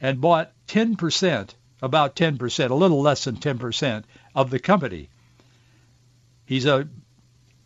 and 0.00 0.20
bought 0.20 0.52
10%, 0.68 1.50
about 1.82 2.14
10%, 2.14 2.70
a 2.70 2.74
little 2.74 3.02
less 3.02 3.24
than 3.24 3.36
10% 3.36 4.04
of 4.34 4.50
the 4.50 4.58
company. 4.58 5.08
He's 6.46 6.66
a 6.66 6.88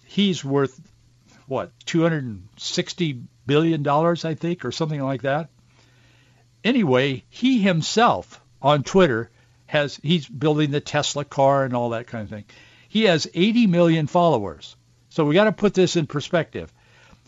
he's 0.07 0.45
worth 0.45 0.81
what 1.47 1.73
260 1.87 3.23
billion 3.47 3.83
dollars, 3.83 4.25
I 4.25 4.35
think, 4.35 4.65
or 4.65 4.73
something 4.73 5.03
like 5.03 5.23
that. 5.23 5.51
Anyway, 6.63 7.25
he 7.29 7.61
himself 7.61 8.41
on 8.63 8.83
Twitter 8.83 9.31
has 9.67 9.99
he's 10.03 10.27
building 10.27 10.71
the 10.71 10.81
Tesla 10.81 11.25
car 11.25 11.65
and 11.65 11.75
all 11.75 11.91
that 11.91 12.07
kind 12.07 12.25
of 12.25 12.31
thing. 12.31 12.45
He 12.89 13.05
has 13.05 13.29
80 13.35 13.67
million 13.67 14.07
followers. 14.07 14.77
So 15.11 15.25
we 15.25 15.35
got 15.35 15.45
to 15.45 15.53
put 15.53 15.75
this 15.75 15.97
in 15.97 16.07
perspective. 16.07 16.73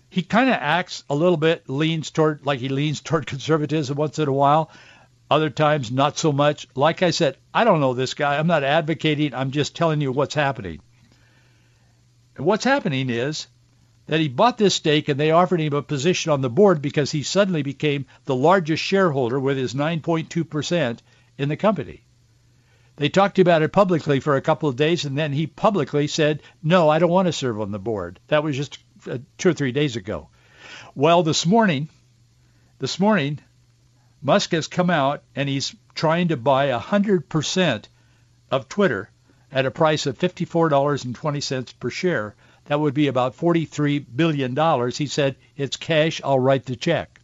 He 0.09 0.23
kind 0.23 0.49
of 0.49 0.57
acts 0.59 1.05
a 1.11 1.15
little 1.15 1.37
bit 1.37 1.69
leans 1.69 2.11
toward 2.11 2.47
like 2.47 2.61
he 2.61 2.69
leans 2.69 3.01
toward 3.03 3.27
conservatism 3.27 3.97
once 3.97 4.19
in 4.19 4.29
a 4.29 4.33
while. 4.33 4.71
Other 5.29 5.51
times 5.51 5.91
not 5.91 6.19
so 6.19 6.31
much. 6.31 6.69
Like 6.77 7.03
I 7.03 7.11
said, 7.11 7.37
I 7.53 7.65
don't 7.65 7.81
know 7.81 7.95
this 7.95 8.15
guy. 8.15 8.39
I'm 8.39 8.47
not 8.47 8.63
advocating. 8.63 9.35
I'm 9.35 9.51
just 9.51 9.75
telling 9.75 10.01
you 10.01 10.13
what's 10.13 10.35
happening. 10.35 10.81
And 12.37 12.47
what's 12.47 12.65
happening 12.65 13.11
is 13.11 13.49
that 14.07 14.21
he 14.21 14.29
bought 14.29 14.59
this 14.59 14.75
stake 14.75 15.09
and 15.09 15.19
they 15.19 15.31
offered 15.31 15.61
him 15.61 15.73
a 15.73 15.83
position 15.83 16.31
on 16.31 16.41
the 16.41 16.51
board 16.51 16.81
because 16.81 17.11
he 17.11 17.23
suddenly 17.23 17.63
became 17.63 18.07
the 18.25 18.37
largest 18.37 18.83
shareholder 18.83 19.39
with 19.39 19.57
his 19.57 19.75
9.2% 19.75 20.99
in 21.39 21.49
the 21.49 21.57
company. 21.57 22.03
They 22.97 23.09
talked 23.09 23.39
about 23.39 23.63
it 23.63 23.73
publicly 23.73 24.21
for 24.21 24.37
a 24.37 24.43
couple 24.43 24.69
of 24.69 24.77
days 24.77 25.05
and 25.05 25.19
then 25.19 25.33
he 25.33 25.47
publicly 25.47 26.07
said, 26.07 26.43
no, 26.63 26.89
I 26.89 26.99
don't 26.99 27.11
want 27.11 27.27
to 27.27 27.33
serve 27.33 27.61
on 27.61 27.73
the 27.73 27.79
board. 27.79 28.21
That 28.29 28.43
was 28.43 28.57
just 28.57 28.79
uh, 29.11 29.19
two 29.39 29.51
or 29.51 29.55
three 29.55 29.73
days 29.73 29.97
ago. 29.97 30.29
Well, 30.95 31.23
this 31.23 31.45
morning, 31.45 31.89
this 32.79 32.99
morning, 32.99 33.41
Musk 34.23 34.53
has 34.53 34.67
come 34.67 34.89
out 34.89 35.23
and 35.35 35.49
he's 35.49 35.75
trying 35.95 36.29
to 36.29 36.37
buy 36.37 36.69
100% 36.69 37.85
of 38.51 38.69
Twitter 38.69 39.11
at 39.53 39.67
a 39.67 39.71
price 39.71 40.07
of 40.07 40.19
$54.20 40.19 41.79
per 41.79 41.91
share 41.91 42.35
that 42.67 42.81
would 42.81 42.95
be 42.95 43.09
about 43.09 43.37
$43 43.37 44.05
billion. 44.15 44.91
He 44.91 45.07
said, 45.07 45.37
it's 45.57 45.77
cash. 45.77 46.21
I'll 46.25 46.39
write 46.39 46.67
the 46.67 46.77
check. 46.77 47.21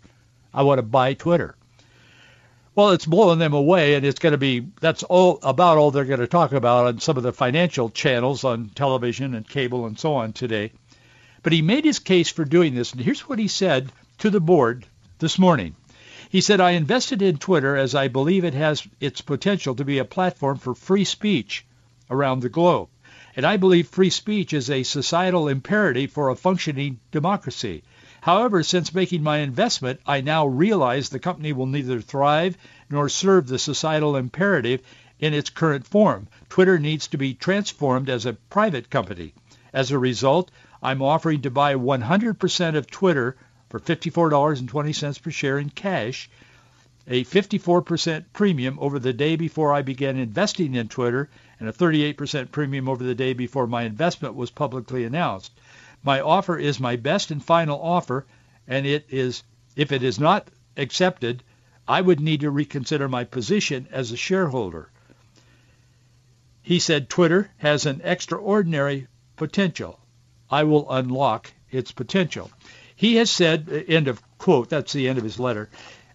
I 0.55 0.63
want 0.63 0.79
to 0.79 0.83
buy 0.83 1.15
Twitter. 1.15 1.57
Well, 2.75 2.91
it's 2.91 3.05
blowing 3.05 3.39
them 3.39 3.53
away, 3.53 3.95
and 3.95 4.07
it's 4.07 4.19
going 4.19 4.33
to 4.33 4.39
be, 4.39 4.67
that's 4.81 5.03
all 5.03 5.39
about 5.43 5.77
all 5.77 5.91
they're 5.91 6.05
going 6.05 6.21
to 6.21 6.27
talk 6.27 6.53
about 6.53 6.87
on 6.87 7.01
some 7.01 7.19
of 7.19 7.23
the 7.23 7.33
financial 7.33 7.91
channels 7.91 8.45
on 8.45 8.71
television 8.71 9.35
and 9.35 9.47
cable 9.47 9.85
and 9.85 9.99
so 9.99 10.15
on 10.15 10.33
today. 10.33 10.73
But 11.43 11.53
he 11.53 11.61
made 11.61 11.85
his 11.85 11.99
case 11.99 12.31
for 12.31 12.45
doing 12.45 12.75
this, 12.75 12.93
and 12.93 13.01
here's 13.01 13.29
what 13.29 13.39
he 13.39 13.49
said 13.49 13.93
to 14.19 14.31
the 14.31 14.41
board 14.41 14.87
this 15.19 15.39
morning. 15.39 15.75
He 16.31 16.41
said, 16.41 16.63
I 16.63 16.71
invested 16.71 17.21
in 17.21 17.37
Twitter 17.37 17.77
as 17.77 17.95
I 17.95 18.09
believe 18.09 18.45
it 18.45 18.55
has 18.55 18.87
its 19.01 19.21
potential 19.21 19.75
to 19.75 19.85
be 19.85 19.99
a 19.99 20.05
platform 20.07 20.57
for 20.57 20.75
free 20.75 21.05
speech 21.05 21.67
around 22.11 22.41
the 22.41 22.49
globe. 22.49 22.89
And 23.35 23.47
I 23.47 23.57
believe 23.57 23.89
free 23.89 24.11
speech 24.11 24.53
is 24.53 24.69
a 24.69 24.83
societal 24.83 25.49
imperative 25.49 26.13
for 26.13 26.29
a 26.29 26.37
functioning 26.37 27.01
democracy. 27.11 27.83
However, 28.21 28.63
since 28.63 28.95
making 28.95 29.23
my 29.23 29.39
investment, 29.39 30.01
I 30.07 30.21
now 30.21 30.47
realize 30.47 31.09
the 31.09 31.19
company 31.19 31.53
will 31.53 31.67
neither 31.67 32.01
thrive 32.01 32.57
nor 32.91 33.09
serve 33.09 33.47
the 33.47 33.59
societal 33.59 34.17
imperative 34.17 34.81
in 35.19 35.35
its 35.35 35.51
current 35.51 35.87
form. 35.87 36.29
Twitter 36.49 36.79
needs 36.79 37.07
to 37.09 37.17
be 37.17 37.33
transformed 37.33 38.11
as 38.11 38.27
a 38.27 38.35
private 38.35 38.91
company. 38.91 39.33
As 39.73 39.91
a 39.91 39.99
result, 39.99 40.51
I'm 40.83 41.01
offering 41.01 41.41
to 41.43 41.51
buy 41.51 41.75
100% 41.75 42.77
of 42.77 42.91
Twitter 42.91 43.37
for 43.71 43.81
$54.20 43.81 45.23
per 45.23 45.31
share 45.31 45.59
in 45.59 45.71
cash, 45.71 46.29
a 47.09 47.25
54% 47.25 48.25
premium 48.33 48.79
over 48.81 48.99
the 48.99 49.13
day 49.13 49.37
before 49.37 49.73
I 49.73 49.83
began 49.83 50.17
investing 50.19 50.75
in 50.75 50.89
Twitter, 50.89 51.31
and 51.63 51.69
a 51.69 51.73
38% 51.73 52.51
premium 52.51 52.89
over 52.89 53.05
the 53.05 53.15
day 53.15 53.33
before 53.35 53.69
my 53.69 53.85
investment 53.85 54.35
was 54.35 54.51
publicly 54.51 55.05
announced. 55.05 55.53
My 56.03 56.21
offer 56.21 56.59
is 56.59 56.81
my 56.81 56.97
best 56.97 57.31
and 57.31 57.45
final 57.45 57.81
offer, 57.81 58.27
and 58.67 58.85
it 58.85 59.07
is 59.11 59.45
if 59.77 59.93
it 59.93 60.03
is 60.03 60.19
not 60.19 60.49
accepted, 60.77 61.45
I 61.87 62.01
would 62.01 62.19
need 62.19 62.41
to 62.41 62.51
reconsider 62.51 63.09
my 63.09 63.23
position 63.23 63.87
as 63.93 64.11
a 64.11 64.17
shareholder. 64.17 64.91
He 66.63 66.81
said 66.81 67.09
Twitter 67.09 67.53
has 67.59 67.87
an 67.87 68.01
extraordinary 68.03 69.07
potential. 69.37 70.01
I 70.51 70.65
will 70.65 70.91
unlock 70.91 71.53
its 71.71 71.93
potential. 71.93 72.51
He 72.97 73.15
has 73.17 73.31
said, 73.31 73.85
end 73.87 74.09
of 74.09 74.21
quote, 74.39 74.69
that's 74.69 74.93
the 74.93 75.09
end 75.09 75.19
of 75.19 75.25
his 75.25 75.39
letter. 75.39 75.71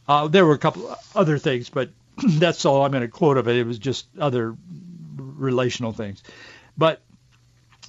Uh, 0.10 0.28
there 0.28 0.46
were 0.46 0.56
a 0.56 0.60
couple 0.60 0.94
other 1.16 1.38
things, 1.38 1.70
but 1.70 1.90
that's 2.28 2.66
all 2.66 2.84
I'm 2.84 2.92
going 2.92 3.02
to 3.02 3.08
quote 3.08 3.38
of 3.38 3.48
it. 3.48 3.56
It 3.56 3.66
was 3.66 3.80
just 3.80 4.08
other 4.20 4.58
relational 5.38 5.94
things. 5.94 6.24
But 6.78 7.02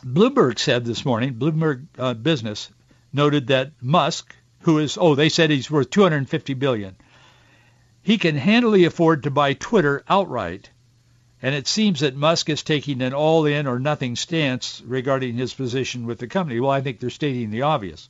Bloomberg 0.04 0.58
said 0.58 0.84
this 0.84 1.04
morning, 1.04 1.34
Bloomberg 1.34 1.86
uh, 1.98 2.14
Business 2.14 2.70
noted 3.12 3.48
that 3.48 3.72
Musk, 3.80 4.34
who 4.60 4.78
is, 4.78 4.96
oh, 5.00 5.14
they 5.14 5.28
said 5.28 5.50
he's 5.50 5.70
worth 5.70 5.90
250 5.90 6.54
billion. 6.54 6.96
He 8.02 8.18
can 8.18 8.36
handily 8.36 8.84
afford 8.84 9.24
to 9.24 9.30
buy 9.30 9.54
Twitter 9.54 10.04
outright. 10.08 10.70
And 11.42 11.54
it 11.54 11.68
seems 11.68 12.00
that 12.00 12.16
Musk 12.16 12.48
is 12.48 12.62
taking 12.62 13.02
an 13.02 13.12
all-in 13.12 13.66
or 13.66 13.78
nothing 13.78 14.16
stance 14.16 14.82
regarding 14.84 15.36
his 15.36 15.54
position 15.54 16.06
with 16.06 16.18
the 16.18 16.26
company. 16.26 16.58
Well, 16.58 16.70
I 16.70 16.80
think 16.80 16.98
they're 16.98 17.10
stating 17.10 17.50
the 17.50 17.62
obvious. 17.62 18.08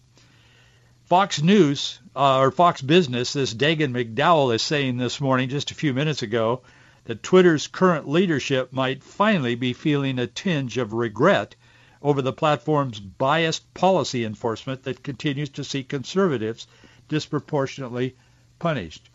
Fox 1.04 1.42
News, 1.42 2.00
uh, 2.14 2.38
or 2.38 2.50
Fox 2.50 2.82
Business, 2.82 3.32
this 3.32 3.54
Dagen 3.54 3.94
McDowell 3.94 4.54
is 4.54 4.62
saying 4.62 4.98
this 4.98 5.20
morning, 5.20 5.48
just 5.48 5.70
a 5.70 5.74
few 5.74 5.94
minutes 5.94 6.22
ago, 6.22 6.62
that 7.08 7.22
Twitter's 7.22 7.66
current 7.66 8.06
leadership 8.06 8.70
might 8.70 9.02
finally 9.02 9.54
be 9.54 9.72
feeling 9.72 10.18
a 10.18 10.26
tinge 10.26 10.76
of 10.76 10.92
regret 10.92 11.54
over 12.02 12.20
the 12.20 12.34
platform's 12.34 13.00
biased 13.00 13.72
policy 13.72 14.26
enforcement 14.26 14.82
that 14.82 15.02
continues 15.02 15.48
to 15.48 15.64
see 15.64 15.82
conservatives 15.82 16.66
disproportionately 17.08 18.14
punished. 18.58 19.08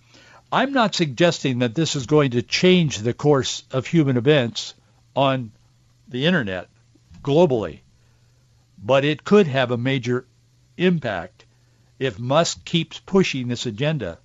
I'm 0.51 0.73
not 0.73 0.95
suggesting 0.95 1.59
that 1.59 1.75
this 1.75 1.95
is 1.95 2.07
going 2.07 2.31
to 2.31 2.41
change 2.41 2.97
the 2.97 3.13
course 3.13 3.63
of 3.69 3.85
human 3.85 4.17
events 4.17 4.73
on 5.15 5.51
the 6.07 6.25
internet 6.25 6.69
globally, 7.21 7.81
but 8.83 9.05
it 9.05 9.23
could 9.23 9.45
have 9.45 9.69
a 9.69 9.77
major 9.77 10.25
impact 10.77 11.45
if 11.99 12.17
Musk 12.17 12.65
keeps 12.65 12.99
pushing 12.99 13.49
this 13.49 13.67
agenda 13.67 14.17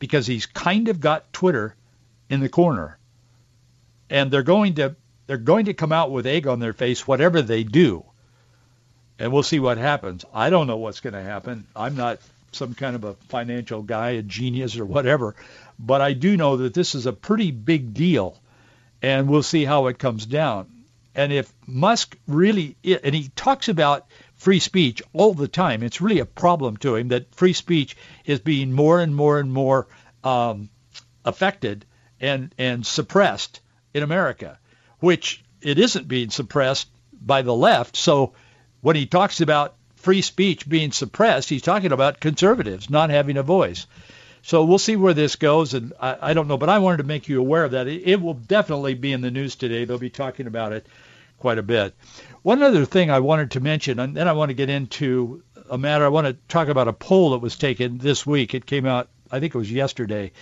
because 0.00 0.26
he's 0.26 0.46
kind 0.46 0.88
of 0.88 0.98
got 0.98 1.32
Twitter 1.32 1.76
in 2.28 2.40
the 2.40 2.48
corner 2.48 2.98
and 4.12 4.30
they're 4.30 4.42
going 4.42 4.74
to 4.74 4.94
they're 5.26 5.38
going 5.38 5.64
to 5.64 5.74
come 5.74 5.90
out 5.90 6.10
with 6.10 6.26
egg 6.26 6.46
on 6.46 6.60
their 6.60 6.74
face 6.74 7.08
whatever 7.08 7.40
they 7.40 7.64
do. 7.64 8.04
And 9.18 9.32
we'll 9.32 9.42
see 9.42 9.58
what 9.58 9.78
happens. 9.78 10.24
I 10.34 10.50
don't 10.50 10.66
know 10.66 10.76
what's 10.76 11.00
going 11.00 11.14
to 11.14 11.22
happen. 11.22 11.66
I'm 11.74 11.96
not 11.96 12.20
some 12.50 12.74
kind 12.74 12.94
of 12.94 13.04
a 13.04 13.14
financial 13.28 13.82
guy 13.82 14.10
a 14.10 14.22
genius 14.22 14.76
or 14.76 14.84
whatever. 14.84 15.34
But 15.78 16.02
I 16.02 16.12
do 16.12 16.36
know 16.36 16.58
that 16.58 16.74
this 16.74 16.94
is 16.94 17.06
a 17.06 17.12
pretty 17.12 17.52
big 17.52 17.94
deal, 17.94 18.36
and 19.00 19.28
we'll 19.28 19.42
see 19.42 19.64
how 19.64 19.86
it 19.86 19.98
comes 19.98 20.26
down. 20.26 20.66
And 21.14 21.32
if 21.32 21.50
Musk 21.66 22.18
really, 22.26 22.76
and 22.84 23.14
he 23.14 23.30
talks 23.34 23.68
about 23.68 24.06
free 24.36 24.58
speech 24.58 25.02
all 25.14 25.32
the 25.32 25.48
time, 25.48 25.82
it's 25.82 26.02
really 26.02 26.18
a 26.18 26.26
problem 26.26 26.76
to 26.78 26.96
him 26.96 27.08
that 27.08 27.34
free 27.34 27.54
speech 27.54 27.96
is 28.26 28.40
being 28.40 28.72
more 28.72 29.00
and 29.00 29.14
more 29.14 29.38
and 29.38 29.52
more 29.52 29.86
um, 30.22 30.68
affected 31.24 31.86
and 32.20 32.54
and 32.58 32.84
suppressed 32.84 33.60
in 33.94 34.02
America, 34.02 34.58
which 35.00 35.44
it 35.60 35.78
isn't 35.78 36.08
being 36.08 36.30
suppressed 36.30 36.88
by 37.12 37.42
the 37.42 37.54
left. 37.54 37.96
So 37.96 38.32
when 38.80 38.96
he 38.96 39.06
talks 39.06 39.40
about 39.40 39.74
free 39.96 40.22
speech 40.22 40.68
being 40.68 40.92
suppressed, 40.92 41.48
he's 41.48 41.62
talking 41.62 41.92
about 41.92 42.20
conservatives 42.20 42.90
not 42.90 43.10
having 43.10 43.36
a 43.36 43.42
voice. 43.42 43.86
So 44.42 44.64
we'll 44.64 44.78
see 44.78 44.96
where 44.96 45.14
this 45.14 45.36
goes, 45.36 45.72
and 45.72 45.92
I, 46.00 46.16
I 46.20 46.34
don't 46.34 46.48
know, 46.48 46.58
but 46.58 46.68
I 46.68 46.80
wanted 46.80 46.96
to 46.96 47.04
make 47.04 47.28
you 47.28 47.38
aware 47.38 47.64
of 47.64 47.70
that. 47.72 47.86
It, 47.86 48.02
it 48.04 48.20
will 48.20 48.34
definitely 48.34 48.94
be 48.94 49.12
in 49.12 49.20
the 49.20 49.30
news 49.30 49.54
today. 49.54 49.84
They'll 49.84 49.98
be 49.98 50.10
talking 50.10 50.48
about 50.48 50.72
it 50.72 50.86
quite 51.38 51.58
a 51.58 51.62
bit. 51.62 51.94
One 52.42 52.60
other 52.62 52.84
thing 52.84 53.10
I 53.10 53.20
wanted 53.20 53.52
to 53.52 53.60
mention, 53.60 54.00
and 54.00 54.16
then 54.16 54.26
I 54.26 54.32
want 54.32 54.48
to 54.50 54.54
get 54.54 54.68
into 54.68 55.44
a 55.70 55.78
matter. 55.78 56.04
I 56.04 56.08
want 56.08 56.26
to 56.26 56.36
talk 56.48 56.66
about 56.66 56.88
a 56.88 56.92
poll 56.92 57.30
that 57.30 57.38
was 57.38 57.56
taken 57.56 57.98
this 57.98 58.26
week. 58.26 58.54
It 58.54 58.66
came 58.66 58.84
out, 58.84 59.08
I 59.30 59.38
think 59.38 59.54
it 59.54 59.58
was 59.58 59.70
yesterday, 59.70 60.32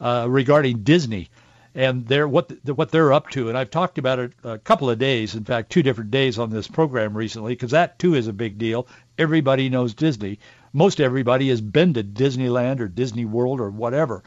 uh, 0.00 0.26
regarding 0.28 0.84
Disney 0.84 1.28
and 1.78 2.08
they're 2.08 2.26
what 2.26 2.50
what 2.74 2.90
they're 2.90 3.12
up 3.12 3.30
to. 3.30 3.48
And 3.48 3.56
I've 3.56 3.70
talked 3.70 3.98
about 3.98 4.18
it 4.18 4.32
a 4.42 4.58
couple 4.58 4.90
of 4.90 4.98
days, 4.98 5.36
in 5.36 5.44
fact, 5.44 5.70
two 5.70 5.84
different 5.84 6.10
days 6.10 6.36
on 6.36 6.50
this 6.50 6.66
program 6.66 7.16
recently, 7.16 7.52
because 7.52 7.70
that 7.70 8.00
too 8.00 8.16
is 8.16 8.26
a 8.26 8.32
big 8.32 8.58
deal. 8.58 8.88
Everybody 9.16 9.68
knows 9.68 9.94
Disney. 9.94 10.40
Most 10.72 11.00
everybody 11.00 11.50
has 11.50 11.60
been 11.60 11.94
to 11.94 12.02
Disneyland 12.02 12.80
or 12.80 12.88
Disney 12.88 13.24
World 13.24 13.60
or 13.60 13.70
whatever. 13.70 14.24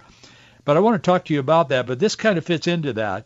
But 0.63 0.77
I 0.77 0.79
want 0.79 0.96
to 1.03 1.05
talk 1.05 1.25
to 1.25 1.34
you 1.34 1.41
about 1.41 1.70
that. 1.70 1.88
But 1.88 2.00
this 2.00 2.15
kind 2.15 2.38
of 2.38 2.46
fits 2.46 2.67
into 2.67 2.93
that. 2.93 3.25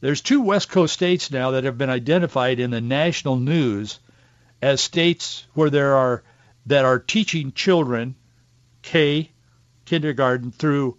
There's 0.00 0.22
two 0.22 0.40
West 0.40 0.70
Coast 0.70 0.94
states 0.94 1.30
now 1.30 1.50
that 1.50 1.64
have 1.64 1.76
been 1.76 1.90
identified 1.90 2.60
in 2.60 2.70
the 2.70 2.80
national 2.80 3.36
news 3.36 4.00
as 4.62 4.80
states 4.80 5.46
where 5.52 5.68
there 5.68 5.96
are 5.96 6.22
that 6.64 6.86
are 6.86 6.98
teaching 6.98 7.52
children 7.52 8.14
K 8.80 9.30
kindergarten 9.84 10.50
through 10.50 10.96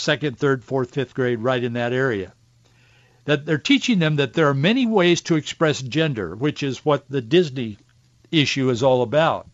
second, 0.00 0.38
third, 0.38 0.64
fourth, 0.64 0.92
fifth 0.92 1.14
grade, 1.14 1.38
right 1.38 1.62
in 1.62 1.74
that 1.74 1.92
area. 1.92 2.32
That 3.26 3.46
they're 3.46 3.58
teaching 3.58 3.98
them 3.98 4.16
that 4.16 4.32
there 4.32 4.48
are 4.48 4.54
many 4.54 4.86
ways 4.86 5.20
to 5.22 5.36
express 5.36 5.82
gender, 5.82 6.34
which 6.34 6.62
is 6.62 6.84
what 6.84 7.08
the 7.08 7.20
Disney 7.20 7.78
issue 8.30 8.70
is 8.70 8.82
all 8.82 9.02
about. 9.02 9.46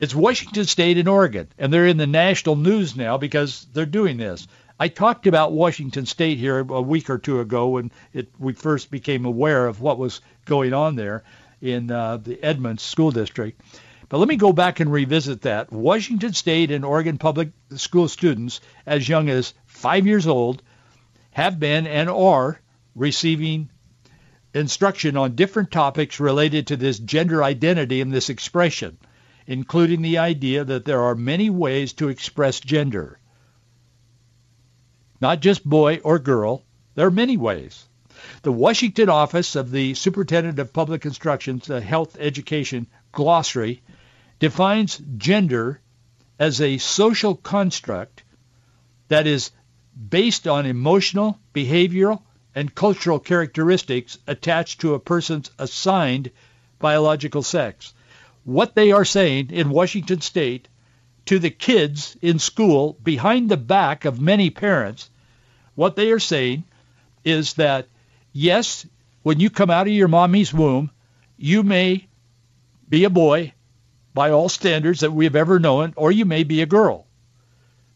It's 0.00 0.14
Washington 0.14 0.64
State 0.64 0.96
and 0.96 1.08
Oregon, 1.08 1.48
and 1.58 1.72
they're 1.72 1.86
in 1.86 1.98
the 1.98 2.06
national 2.06 2.56
news 2.56 2.96
now 2.96 3.18
because 3.18 3.66
they're 3.74 3.84
doing 3.84 4.16
this. 4.16 4.48
I 4.78 4.88
talked 4.88 5.26
about 5.26 5.52
Washington 5.52 6.06
State 6.06 6.38
here 6.38 6.58
a 6.58 6.80
week 6.80 7.10
or 7.10 7.18
two 7.18 7.40
ago 7.40 7.68
when 7.68 7.92
it, 8.14 8.28
we 8.38 8.54
first 8.54 8.90
became 8.90 9.26
aware 9.26 9.66
of 9.66 9.82
what 9.82 9.98
was 9.98 10.22
going 10.46 10.72
on 10.72 10.96
there 10.96 11.22
in 11.60 11.90
uh, 11.90 12.16
the 12.16 12.42
Edmonds 12.42 12.82
School 12.82 13.10
District. 13.10 13.60
But 14.10 14.18
let 14.18 14.28
me 14.28 14.34
go 14.34 14.52
back 14.52 14.80
and 14.80 14.90
revisit 14.90 15.42
that. 15.42 15.72
Washington 15.72 16.32
State 16.32 16.72
and 16.72 16.84
Oregon 16.84 17.16
public 17.16 17.50
school 17.76 18.08
students 18.08 18.60
as 18.84 19.08
young 19.08 19.28
as 19.28 19.54
five 19.66 20.04
years 20.04 20.26
old 20.26 20.64
have 21.30 21.60
been 21.60 21.86
and 21.86 22.10
are 22.10 22.60
receiving 22.96 23.70
instruction 24.52 25.16
on 25.16 25.36
different 25.36 25.70
topics 25.70 26.18
related 26.18 26.66
to 26.66 26.76
this 26.76 26.98
gender 26.98 27.40
identity 27.44 28.00
and 28.00 28.12
this 28.12 28.30
expression, 28.30 28.98
including 29.46 30.02
the 30.02 30.18
idea 30.18 30.64
that 30.64 30.84
there 30.84 31.02
are 31.02 31.14
many 31.14 31.48
ways 31.48 31.92
to 31.92 32.08
express 32.08 32.58
gender. 32.58 33.20
Not 35.20 35.38
just 35.38 35.64
boy 35.64 36.00
or 36.02 36.18
girl. 36.18 36.64
There 36.96 37.06
are 37.06 37.12
many 37.12 37.36
ways. 37.36 37.86
The 38.42 38.50
Washington 38.50 39.08
office 39.08 39.54
of 39.54 39.70
the 39.70 39.94
Superintendent 39.94 40.58
of 40.58 40.72
Public 40.72 41.06
Instruction's 41.06 41.70
uh, 41.70 41.80
Health 41.80 42.16
Education 42.18 42.88
Glossary 43.12 43.82
defines 44.40 45.00
gender 45.16 45.80
as 46.38 46.60
a 46.60 46.78
social 46.78 47.36
construct 47.36 48.24
that 49.08 49.26
is 49.26 49.52
based 50.08 50.48
on 50.48 50.66
emotional, 50.66 51.38
behavioral, 51.54 52.22
and 52.54 52.74
cultural 52.74 53.18
characteristics 53.20 54.18
attached 54.26 54.80
to 54.80 54.94
a 54.94 54.98
person's 54.98 55.50
assigned 55.58 56.30
biological 56.78 57.42
sex. 57.42 57.92
What 58.44 58.74
they 58.74 58.90
are 58.90 59.04
saying 59.04 59.50
in 59.50 59.70
Washington 59.70 60.22
state 60.22 60.66
to 61.26 61.38
the 61.38 61.50
kids 61.50 62.16
in 62.22 62.38
school 62.38 62.96
behind 63.02 63.48
the 63.48 63.58
back 63.58 64.06
of 64.06 64.20
many 64.20 64.50
parents, 64.50 65.10
what 65.74 65.94
they 65.94 66.10
are 66.10 66.18
saying 66.18 66.64
is 67.24 67.54
that, 67.54 67.86
yes, 68.32 68.86
when 69.22 69.38
you 69.38 69.50
come 69.50 69.70
out 69.70 69.86
of 69.86 69.92
your 69.92 70.08
mommy's 70.08 70.54
womb, 70.54 70.90
you 71.36 71.62
may 71.62 72.06
be 72.88 73.04
a 73.04 73.10
boy 73.10 73.52
by 74.12 74.30
all 74.30 74.48
standards 74.48 75.00
that 75.00 75.12
we 75.12 75.24
have 75.24 75.36
ever 75.36 75.58
known, 75.58 75.92
or 75.96 76.10
you 76.10 76.24
may 76.24 76.44
be 76.44 76.62
a 76.62 76.66
girl. 76.66 77.06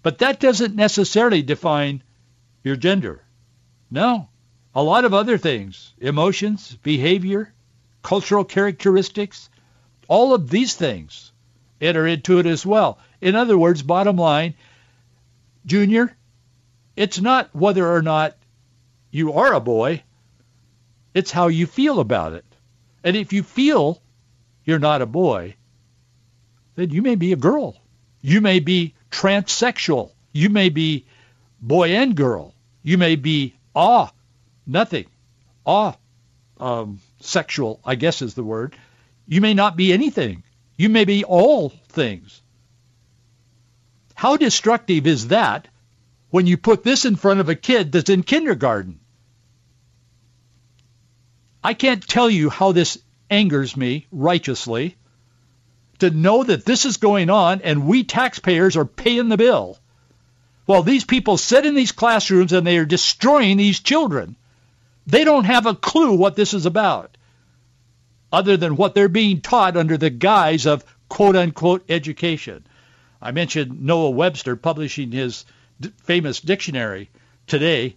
But 0.03 0.19
that 0.19 0.41
doesn't 0.41 0.77
necessarily 0.77 1.43
define 1.43 2.03
your 2.63 2.77
gender. 2.77 3.23
No. 3.91 4.29
A 4.75 4.83
lot 4.83 5.05
of 5.05 5.15
other 5.15 5.39
things, 5.39 5.93
emotions, 5.99 6.77
behavior, 6.83 7.53
cultural 8.03 8.45
characteristics, 8.45 9.49
all 10.09 10.35
of 10.35 10.51
these 10.51 10.75
things 10.75 11.33
enter 11.81 12.07
into 12.07 12.39
it 12.39 12.47
as 12.47 12.67
well. 12.67 12.99
In 13.21 13.35
other 13.35 13.57
words, 13.57 13.83
bottom 13.83 14.17
line, 14.17 14.55
Junior, 15.67 16.15
it's 16.97 17.21
not 17.21 17.55
whether 17.55 17.91
or 17.91 18.03
not 18.03 18.37
you 19.11 19.33
are 19.35 19.55
a 19.55 19.61
boy, 19.61 20.03
it's 21.15 21.31
how 21.31 21.47
you 21.49 21.67
feel 21.67 22.01
about 22.01 22.33
it. 22.33 22.45
And 23.03 23.17
if 23.17 23.33
you 23.33 23.43
feel 23.43 24.03
you're 24.65 24.79
not 24.79 25.03
a 25.03 25.07
boy, 25.07 25.55
then 26.77 26.91
you 26.91 27.03
may 27.03 27.15
be 27.15 27.33
a 27.33 27.37
girl. 27.37 27.77
You 28.21 28.41
may 28.41 28.61
be 28.61 28.95
transsexual. 29.11 30.13
You 30.33 30.51
may 30.51 30.69
be 30.69 31.07
boy 31.61 31.91
and 31.91 32.15
girl. 32.15 32.55
You 32.83 32.99
may 32.99 33.17
be 33.17 33.55
ah, 33.75 34.13
nothing. 34.67 35.07
Ah, 35.67 35.97
um, 36.59 37.01
sexual, 37.21 37.81
I 37.85 37.95
guess 37.95 38.23
is 38.23 38.35
the 38.35 38.45
word. 38.45 38.77
You 39.27 39.41
may 39.41 39.55
not 39.55 39.77
be 39.77 39.93
anything. 39.93 40.43
You 40.77 40.89
may 40.89 41.05
be 41.05 41.25
all 41.25 41.71
things. 41.89 42.43
How 44.15 44.37
destructive 44.37 45.07
is 45.07 45.29
that 45.29 45.69
when 46.31 46.47
you 46.47 46.57
put 46.57 46.83
this 46.83 47.05
in 47.05 47.17
front 47.17 47.41
of 47.41 47.49
a 47.49 47.55
kid 47.55 47.93
that's 47.93 48.11
in 48.11 48.23
kindergarten? 48.23 49.01
I 51.63 51.75
can't 51.75 52.07
tell 52.07 52.29
you 52.29 52.51
how 52.51 52.73
this 52.73 52.99
angers 53.31 53.77
me 53.77 54.07
righteously 54.13 54.97
to 55.99 56.11
know 56.11 56.43
that 56.43 56.65
this 56.65 56.85
is 56.85 56.97
going 56.97 57.31
on 57.31 57.61
and 57.63 57.87
we 57.87 58.05
taxpayers 58.05 58.77
are 58.77 58.85
paying 58.85 59.29
the 59.29 59.37
bill. 59.37 59.79
While 60.67 60.83
these 60.83 61.05
people 61.05 61.37
sit 61.37 61.67
in 61.67 61.75
these 61.75 61.93
classrooms 61.93 62.53
and 62.53 62.67
they 62.67 62.79
are 62.79 62.87
destroying 62.87 63.57
these 63.57 63.81
children. 63.81 64.37
They 65.07 65.25
don't 65.25 65.45
have 65.45 65.67
a 65.67 65.75
clue 65.75 66.15
what 66.15 66.37
this 66.37 66.55
is 66.55 66.65
about 66.65 67.17
other 68.33 68.57
than 68.57 68.77
what 68.77 68.95
they're 68.95 69.09
being 69.09 69.41
taught 69.41 69.77
under 69.77 69.97
the 69.97 70.11
guise 70.11 70.67
of 70.67 70.85
quote-unquote 71.09 71.85
education. 71.89 72.67
I 73.23 73.31
mentioned 73.31 73.83
Noah 73.83 74.11
Webster 74.11 74.57
publishing 74.57 75.13
his 75.13 75.45
d- 75.81 75.93
famous 76.03 76.41
dictionary 76.41 77.11
today, 77.47 77.95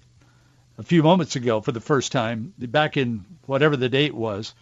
a 0.77 0.83
few 0.83 1.01
moments 1.01 1.35
ago 1.35 1.61
for 1.61 1.71
the 1.71 1.81
first 1.81 2.11
time, 2.11 2.53
back 2.59 2.97
in 2.97 3.25
whatever 3.47 3.75
the 3.75 3.89
date 3.89 4.13
was. 4.13 4.53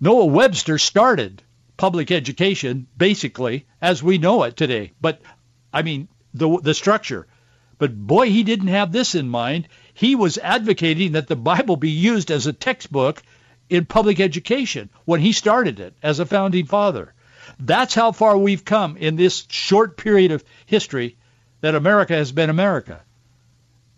Noah 0.00 0.26
Webster 0.26 0.78
started 0.78 1.42
public 1.76 2.10
education 2.10 2.86
basically 2.96 3.66
as 3.80 4.02
we 4.02 4.18
know 4.18 4.42
it 4.44 4.56
today. 4.56 4.92
But 5.00 5.20
I 5.72 5.82
mean 5.82 6.08
the 6.32 6.58
the 6.62 6.74
structure. 6.74 7.26
But 7.78 7.96
boy, 7.96 8.30
he 8.30 8.44
didn't 8.44 8.68
have 8.68 8.92
this 8.92 9.14
in 9.14 9.28
mind. 9.28 9.68
He 9.92 10.14
was 10.14 10.38
advocating 10.38 11.12
that 11.12 11.26
the 11.26 11.36
Bible 11.36 11.76
be 11.76 11.90
used 11.90 12.30
as 12.30 12.46
a 12.46 12.52
textbook 12.52 13.22
in 13.68 13.84
public 13.84 14.20
education 14.20 14.90
when 15.04 15.20
he 15.20 15.32
started 15.32 15.80
it 15.80 15.94
as 16.02 16.20
a 16.20 16.26
founding 16.26 16.66
father. 16.66 17.14
That's 17.58 17.94
how 17.94 18.12
far 18.12 18.36
we've 18.36 18.64
come 18.64 18.96
in 18.96 19.16
this 19.16 19.46
short 19.48 19.96
period 19.96 20.32
of 20.32 20.44
history 20.66 21.16
that 21.60 21.74
America 21.74 22.14
has 22.14 22.32
been 22.32 22.50
America. 22.50 23.00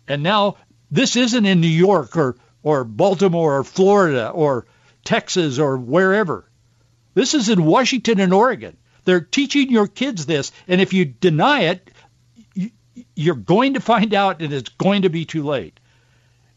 And 0.07 0.23
now 0.23 0.57
this 0.89 1.15
isn't 1.15 1.45
in 1.45 1.61
New 1.61 1.67
York 1.67 2.15
or, 2.15 2.37
or 2.63 2.83
Baltimore 2.83 3.57
or 3.57 3.63
Florida 3.63 4.29
or 4.29 4.65
Texas 5.03 5.59
or 5.59 5.77
wherever. 5.77 6.46
This 7.17 7.33
is 7.33 7.49
in 7.49 7.65
Washington 7.65 8.19
and 8.19 8.31
Oregon. 8.31 8.77
They're 9.03 9.21
teaching 9.21 9.71
your 9.71 9.87
kids 9.87 10.27
this, 10.27 10.51
and 10.67 10.79
if 10.79 10.93
you 10.93 11.03
deny 11.03 11.61
it, 11.61 11.89
you're 13.15 13.33
going 13.33 13.73
to 13.73 13.79
find 13.79 14.13
out, 14.13 14.39
and 14.39 14.53
it's 14.53 14.69
going 14.69 15.01
to 15.01 15.09
be 15.09 15.25
too 15.25 15.41
late. 15.41 15.79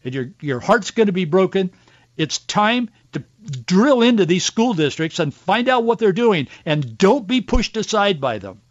And 0.03 0.13
your 0.13 0.29
your 0.39 0.59
heart's 0.59 0.91
going 0.91 1.07
to 1.07 1.13
be 1.13 1.25
broken. 1.25 1.71
It's 2.15 2.37
time 2.37 2.91
to 3.13 3.23
drill 3.65 4.03
into 4.03 4.27
these 4.27 4.45
school 4.45 4.75
districts 4.75 5.17
and 5.17 5.33
find 5.33 5.67
out 5.67 5.83
what 5.83 5.97
they're 5.97 6.11
doing, 6.11 6.47
and 6.63 6.95
don't 6.95 7.25
be 7.25 7.41
pushed 7.41 7.75
aside 7.75 8.21
by 8.21 8.37
them. 8.37 8.61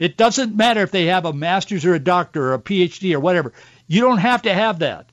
It 0.00 0.16
doesn't 0.16 0.56
matter 0.56 0.82
if 0.82 0.90
they 0.90 1.06
have 1.06 1.24
a 1.24 1.32
master's 1.32 1.84
or 1.84 1.94
a 1.94 2.00
doctor 2.00 2.48
or 2.48 2.54
a 2.54 2.58
PhD 2.58 3.14
or 3.14 3.20
whatever. 3.20 3.52
You 3.86 4.00
don't 4.00 4.18
have 4.18 4.42
to 4.42 4.52
have 4.52 4.80
that. 4.80 5.08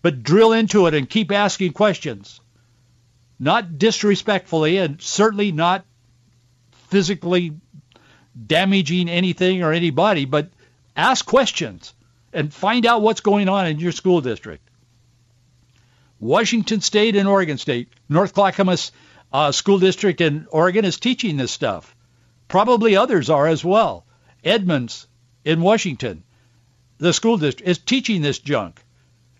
But 0.00 0.22
drill 0.22 0.54
into 0.54 0.86
it 0.86 0.94
and 0.94 1.10
keep 1.10 1.30
asking 1.30 1.74
questions. 1.74 2.40
Not 3.38 3.78
disrespectfully 3.78 4.78
and 4.78 5.00
certainly 5.00 5.52
not 5.52 5.84
physically 6.88 7.52
damaging 8.46 9.08
anything 9.08 9.62
or 9.62 9.72
anybody, 9.72 10.24
but 10.24 10.50
ask 10.96 11.24
questions 11.24 11.94
and 12.32 12.52
find 12.52 12.86
out 12.86 13.02
what's 13.02 13.20
going 13.20 13.48
on 13.48 13.66
in 13.66 13.78
your 13.78 13.92
school 13.92 14.20
district. 14.20 14.68
Washington 16.20 16.80
State 16.80 17.16
and 17.16 17.28
Oregon 17.28 17.58
State, 17.58 17.88
North 18.08 18.34
Clackamas 18.34 18.92
uh, 19.32 19.50
School 19.52 19.78
District 19.78 20.20
in 20.20 20.46
Oregon 20.50 20.84
is 20.84 20.98
teaching 20.98 21.36
this 21.36 21.50
stuff. 21.50 21.94
Probably 22.46 22.96
others 22.96 23.30
are 23.30 23.48
as 23.48 23.64
well. 23.64 24.06
Edmonds 24.44 25.06
in 25.44 25.60
Washington, 25.60 26.22
the 26.98 27.12
school 27.12 27.36
district, 27.36 27.68
is 27.68 27.78
teaching 27.78 28.22
this 28.22 28.38
junk. 28.38 28.80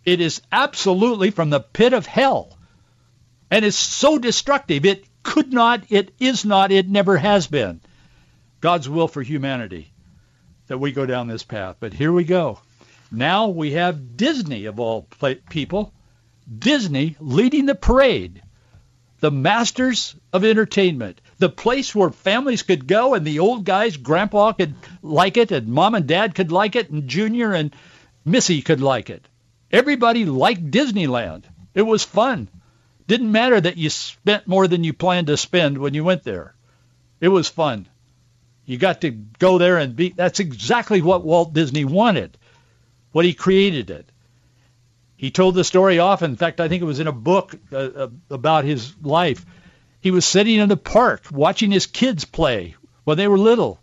It 0.04 0.20
is 0.20 0.42
absolutely 0.50 1.30
from 1.30 1.50
the 1.50 1.60
pit 1.60 1.92
of 1.92 2.06
hell. 2.06 2.58
And 3.54 3.64
it's 3.64 3.76
so 3.76 4.18
destructive. 4.18 4.84
It 4.84 5.04
could 5.22 5.52
not, 5.52 5.84
it 5.88 6.12
is 6.18 6.44
not, 6.44 6.72
it 6.72 6.88
never 6.88 7.16
has 7.16 7.46
been. 7.46 7.80
God's 8.60 8.88
will 8.88 9.06
for 9.06 9.22
humanity 9.22 9.92
that 10.66 10.78
we 10.78 10.90
go 10.90 11.06
down 11.06 11.28
this 11.28 11.44
path. 11.44 11.76
But 11.78 11.92
here 11.92 12.12
we 12.12 12.24
go. 12.24 12.58
Now 13.12 13.46
we 13.46 13.70
have 13.74 14.16
Disney, 14.16 14.64
of 14.64 14.80
all 14.80 15.06
people, 15.50 15.94
Disney 16.58 17.14
leading 17.20 17.66
the 17.66 17.76
parade, 17.76 18.42
the 19.20 19.30
masters 19.30 20.16
of 20.32 20.44
entertainment, 20.44 21.20
the 21.38 21.48
place 21.48 21.94
where 21.94 22.10
families 22.10 22.64
could 22.64 22.88
go 22.88 23.14
and 23.14 23.24
the 23.24 23.38
old 23.38 23.64
guys, 23.64 23.96
grandpa 23.96 24.50
could 24.54 24.74
like 25.00 25.36
it 25.36 25.52
and 25.52 25.68
mom 25.68 25.94
and 25.94 26.08
dad 26.08 26.34
could 26.34 26.50
like 26.50 26.74
it 26.74 26.90
and 26.90 27.06
Junior 27.06 27.52
and 27.52 27.72
Missy 28.24 28.62
could 28.62 28.80
like 28.80 29.10
it. 29.10 29.28
Everybody 29.70 30.24
liked 30.24 30.72
Disneyland. 30.72 31.44
It 31.72 31.82
was 31.82 32.02
fun. 32.02 32.48
Didn't 33.06 33.32
matter 33.32 33.60
that 33.60 33.76
you 33.76 33.90
spent 33.90 34.46
more 34.46 34.66
than 34.66 34.84
you 34.84 34.92
planned 34.92 35.26
to 35.26 35.36
spend 35.36 35.78
when 35.78 35.94
you 35.94 36.04
went 36.04 36.22
there. 36.22 36.54
It 37.20 37.28
was 37.28 37.48
fun. 37.48 37.86
You 38.66 38.78
got 38.78 39.02
to 39.02 39.10
go 39.10 39.58
there 39.58 39.78
and 39.78 39.94
be, 39.94 40.10
that's 40.10 40.40
exactly 40.40 41.02
what 41.02 41.24
Walt 41.24 41.52
Disney 41.52 41.84
wanted, 41.84 42.38
what 43.12 43.26
he 43.26 43.34
created 43.34 43.90
it. 43.90 44.08
He 45.16 45.30
told 45.30 45.54
the 45.54 45.64
story 45.64 45.98
often. 45.98 46.30
In 46.30 46.36
fact, 46.36 46.60
I 46.60 46.68
think 46.68 46.82
it 46.82 46.86
was 46.86 47.00
in 47.00 47.06
a 47.06 47.12
book 47.12 47.54
uh, 47.72 47.76
uh, 47.76 48.08
about 48.30 48.64
his 48.64 48.94
life. 49.02 49.44
He 50.00 50.10
was 50.10 50.24
sitting 50.24 50.58
in 50.58 50.68
the 50.68 50.76
park 50.76 51.24
watching 51.30 51.70
his 51.70 51.86
kids 51.86 52.24
play 52.24 52.76
when 53.04 53.16
they 53.16 53.28
were 53.28 53.38
little. 53.38 53.80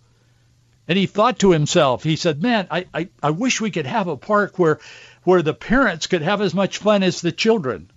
And 0.87 0.97
he 0.97 1.05
thought 1.05 1.39
to 1.39 1.51
himself, 1.51 2.03
he 2.03 2.15
said, 2.15 2.41
man, 2.41 2.67
I, 2.69 2.85
I, 2.93 3.09
I 3.21 3.29
wish 3.29 3.61
we 3.61 3.71
could 3.71 3.85
have 3.85 4.07
a 4.07 4.17
park 4.17 4.59
where, 4.59 4.79
where 5.23 5.41
the 5.41 5.53
parents 5.53 6.07
could 6.07 6.21
have 6.21 6.41
as 6.41 6.53
much 6.53 6.79
fun 6.79 7.01
as 7.03 7.21
the 7.21 7.31
children. 7.31 7.89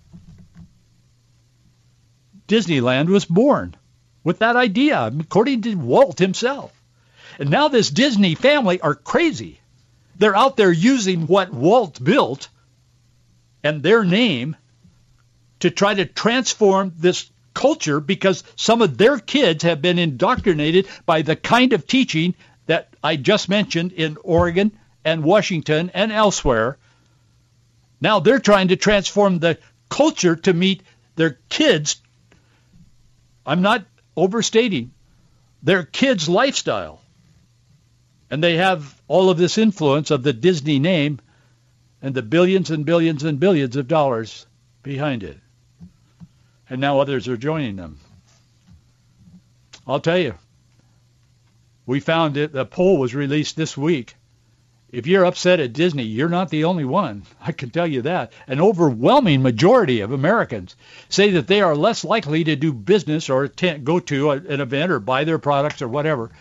Disneyland 2.47 3.09
was 3.09 3.25
born 3.25 3.75
with 4.23 4.39
that 4.39 4.55
idea, 4.55 5.11
according 5.19 5.61
to 5.63 5.75
Walt 5.75 6.19
himself. 6.19 6.71
And 7.39 7.49
now 7.49 7.67
this 7.67 7.89
Disney 7.89 8.35
family 8.35 8.79
are 8.81 8.95
crazy. 8.95 9.59
They're 10.17 10.35
out 10.35 10.57
there 10.57 10.71
using 10.71 11.27
what 11.27 11.53
Walt 11.53 12.03
built 12.03 12.49
and 13.63 13.81
their 13.81 14.03
name 14.03 14.55
to 15.59 15.69
try 15.69 15.93
to 15.93 16.05
transform 16.05 16.93
this 16.97 17.29
culture 17.53 17.99
because 17.99 18.43
some 18.55 18.81
of 18.81 18.97
their 18.97 19.17
kids 19.17 19.63
have 19.63 19.81
been 19.81 19.97
indoctrinated 19.97 20.87
by 21.05 21.21
the 21.21 21.35
kind 21.35 21.73
of 21.73 21.87
teaching 21.87 22.35
that 22.67 22.89
I 23.03 23.15
just 23.15 23.49
mentioned 23.49 23.93
in 23.93 24.17
Oregon 24.23 24.71
and 25.03 25.23
Washington 25.23 25.91
and 25.93 26.11
elsewhere. 26.11 26.77
Now 28.01 28.19
they're 28.19 28.39
trying 28.39 28.69
to 28.69 28.75
transform 28.75 29.39
the 29.39 29.57
culture 29.89 30.35
to 30.35 30.53
meet 30.53 30.83
their 31.15 31.39
kids. 31.49 32.01
I'm 33.45 33.61
not 33.61 33.85
overstating 34.15 34.91
their 35.61 35.83
kids' 35.83 36.29
lifestyle. 36.29 37.01
And 38.29 38.43
they 38.43 38.57
have 38.57 38.99
all 39.07 39.29
of 39.29 39.37
this 39.37 39.57
influence 39.57 40.11
of 40.11 40.23
the 40.23 40.33
Disney 40.33 40.79
name 40.79 41.19
and 42.01 42.15
the 42.15 42.21
billions 42.21 42.71
and 42.71 42.85
billions 42.85 43.23
and 43.23 43.39
billions 43.39 43.75
of 43.75 43.87
dollars 43.87 44.45
behind 44.83 45.23
it. 45.23 45.37
And 46.69 46.81
now 46.81 46.99
others 46.99 47.27
are 47.27 47.37
joining 47.37 47.75
them. 47.75 47.99
I'll 49.87 49.99
tell 49.99 50.17
you, 50.17 50.33
we 51.85 51.99
found 51.99 52.37
it, 52.37 52.51
the 52.51 52.65
poll 52.65 52.97
was 52.97 53.13
released 53.13 53.55
this 53.55 53.77
week. 53.77 54.15
If 54.95 55.07
you're 55.07 55.25
upset 55.25 55.59
at 55.59 55.73
Disney, 55.73 56.03
you're 56.03 56.29
not 56.29 56.49
the 56.49 56.63
only 56.63 56.85
one. 56.85 57.23
I 57.41 57.51
can 57.51 57.69
tell 57.69 57.85
you 57.85 58.03
that. 58.03 58.31
An 58.47 58.61
overwhelming 58.61 59.41
majority 59.41 59.99
of 59.99 60.13
Americans 60.13 60.77
say 61.09 61.31
that 61.31 61.47
they 61.47 61.59
are 61.59 61.75
less 61.75 62.05
likely 62.05 62.45
to 62.45 62.55
do 62.55 62.71
business 62.71 63.29
or 63.29 63.49
go 63.49 63.99
to 63.99 64.31
an 64.31 64.61
event 64.61 64.93
or 64.93 65.01
buy 65.01 65.25
their 65.25 65.37
products 65.37 65.81
or 65.81 65.89
whatever 65.89 66.31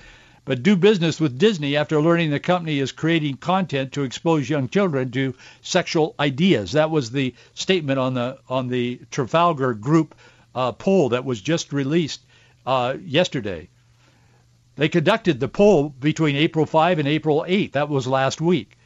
but 0.44 0.62
do 0.62 0.76
business 0.76 1.18
with 1.18 1.38
Disney 1.38 1.76
after 1.76 2.00
learning 2.00 2.30
the 2.30 2.38
company 2.38 2.78
is 2.78 2.92
creating 2.92 3.38
content 3.38 3.92
to 3.92 4.02
expose 4.02 4.48
young 4.48 4.68
children 4.68 5.10
to 5.10 5.34
sexual 5.62 6.14
ideas. 6.20 6.72
That 6.72 6.90
was 6.90 7.10
the 7.10 7.34
statement 7.54 7.98
on 7.98 8.14
the 8.14 8.38
on 8.48 8.68
the 8.68 9.00
Trafalgar 9.10 9.74
Group 9.74 10.14
uh, 10.54 10.72
poll 10.72 11.08
that 11.08 11.24
was 11.24 11.40
just 11.40 11.72
released 11.72 12.20
uh, 12.66 12.94
yesterday. 13.04 13.68
They 14.76 14.88
conducted 14.88 15.38
the 15.38 15.48
poll 15.48 15.88
between 15.88 16.36
April 16.36 16.66
5 16.66 16.98
and 16.98 17.08
April 17.08 17.44
8. 17.46 17.72
That 17.74 17.88
was 17.88 18.06
last 18.06 18.40
week. 18.40 18.76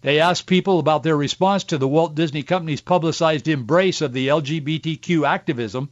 They 0.00 0.20
asked 0.20 0.46
people 0.46 0.78
about 0.78 1.02
their 1.02 1.16
response 1.16 1.64
to 1.64 1.78
the 1.78 1.88
Walt 1.88 2.14
Disney 2.14 2.42
Company's 2.42 2.80
publicized 2.80 3.48
embrace 3.48 4.00
of 4.00 4.12
the 4.12 4.28
LGBTQ 4.28 5.26
activism. 5.26 5.90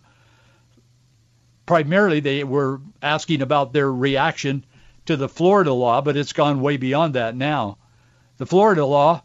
Primarily, 1.66 2.20
they 2.20 2.44
were 2.44 2.80
asking 3.02 3.42
about 3.42 3.72
their 3.72 3.90
reaction 3.90 4.64
to 5.06 5.16
the 5.16 5.28
Florida 5.28 5.72
law, 5.72 6.00
but 6.00 6.16
it's 6.16 6.32
gone 6.32 6.60
way 6.60 6.76
beyond 6.76 7.14
that 7.14 7.36
now. 7.36 7.78
The 8.38 8.46
Florida 8.46 8.84
law 8.84 9.22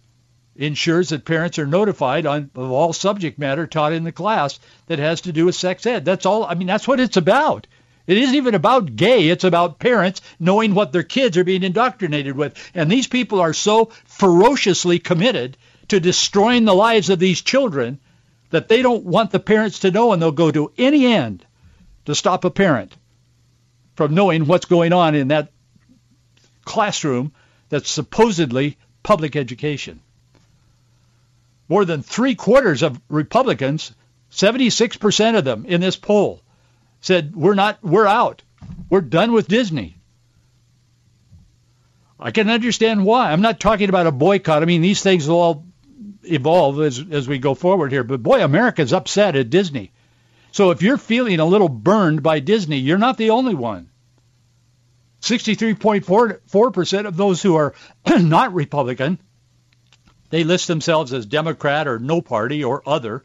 ensures 0.56 1.10
that 1.10 1.26
parents 1.26 1.60
are 1.60 1.68
notified 1.68 2.26
on, 2.26 2.50
of 2.56 2.72
all 2.72 2.94
subject 2.94 3.38
matter 3.40 3.68
taught 3.68 3.94
in 3.94 4.04
the 4.04 4.12
class 4.12 4.60
that 4.88 5.00
has 5.00 5.22
to 5.22 5.32
do 5.32 5.46
with 5.46 5.56
sex 5.56 5.86
ed. 5.86 6.04
That's 6.04 6.26
all. 6.26 6.46
I 6.46 6.56
mean, 6.56 6.68
that's 6.68 6.88
what 6.88 7.00
it's 7.00 7.18
about. 7.18 7.68
It 8.08 8.18
isn't 8.18 8.36
even 8.36 8.56
about 8.56 8.96
gay. 8.96 9.28
It's 9.28 9.44
about 9.44 9.80
parents 9.80 10.22
knowing 10.40 10.74
what 10.74 10.94
their 10.94 11.04
kids 11.04 11.38
are 11.38 11.44
being 11.44 11.64
indoctrinated 11.64 12.36
with. 12.36 12.56
And 12.74 12.90
these 12.90 13.08
people 13.08 13.42
are 13.42 13.54
so 13.54 13.92
ferociously 14.06 14.98
committed 14.98 15.58
to 15.90 16.00
destroying 16.00 16.64
the 16.66 16.74
lives 16.74 17.10
of 17.10 17.20
these 17.20 17.42
children 17.42 18.00
that 18.50 18.70
they 18.70 18.82
don't 18.82 19.04
want 19.04 19.32
the 19.32 19.40
parents 19.40 19.80
to 19.80 19.92
know, 19.92 20.14
and 20.14 20.22
they'll 20.22 20.32
go 20.32 20.52
to 20.52 20.72
any 20.78 21.06
end 21.06 21.46
to 22.06 22.16
stop 22.16 22.46
a 22.46 22.50
parent 22.50 22.96
from 23.96 24.16
knowing 24.16 24.46
what's 24.46 24.66
going 24.66 24.94
on 24.94 25.16
in 25.16 25.28
that 25.28 25.52
classroom 26.64 27.34
that's 27.68 27.90
supposedly 27.90 28.78
public 29.04 29.36
education. 29.36 30.00
More 31.68 31.84
than 31.84 32.04
three 32.04 32.36
quarters 32.36 32.84
of 32.84 33.02
Republicans, 33.10 33.94
76% 34.32 35.38
of 35.38 35.44
them 35.44 35.66
in 35.66 35.82
this 35.82 35.98
poll, 35.98 36.42
said 37.08 37.36
we're 37.36 37.56
not, 37.56 37.82
we're 37.82 38.06
out. 38.06 38.44
We're 38.90 39.02
done 39.02 39.32
with 39.32 39.48
Disney. 39.48 39.96
I 42.20 42.32
can 42.32 42.50
understand 42.50 43.06
why. 43.06 43.32
I'm 43.32 43.42
not 43.42 43.60
talking 43.60 43.90
about 43.90 44.08
a 44.08 44.12
boycott. 44.12 44.62
I 44.62 44.66
mean, 44.66 44.82
these 44.82 45.02
things 45.02 45.28
will 45.28 45.38
all 45.38 45.66
evolve 46.24 46.82
as, 46.82 47.04
as 47.12 47.28
we 47.28 47.38
go 47.38 47.54
forward 47.56 47.92
here. 47.92 48.04
But 48.04 48.22
boy, 48.22 48.44
America's 48.44 48.92
upset 48.92 49.36
at 49.36 49.50
Disney. 49.50 49.92
So 50.52 50.72
if 50.72 50.82
you're 50.82 50.98
feeling 50.98 51.40
a 51.40 51.46
little 51.46 51.70
burned 51.70 52.24
by 52.24 52.40
Disney, 52.40 52.80
you're 52.80 52.98
not 52.98 53.18
the 53.18 53.30
only 53.30 53.56
one. 53.56 53.90
63.4% 55.22 57.06
of 57.06 57.16
those 57.16 57.42
who 57.42 57.56
are 57.56 57.74
not 58.20 58.54
Republican, 58.54 59.20
they 60.30 60.44
list 60.44 60.68
themselves 60.68 61.14
as 61.14 61.26
Democrat 61.26 61.88
or 61.88 62.00
no 62.00 62.22
party 62.22 62.64
or 62.66 62.84
other. 62.86 63.24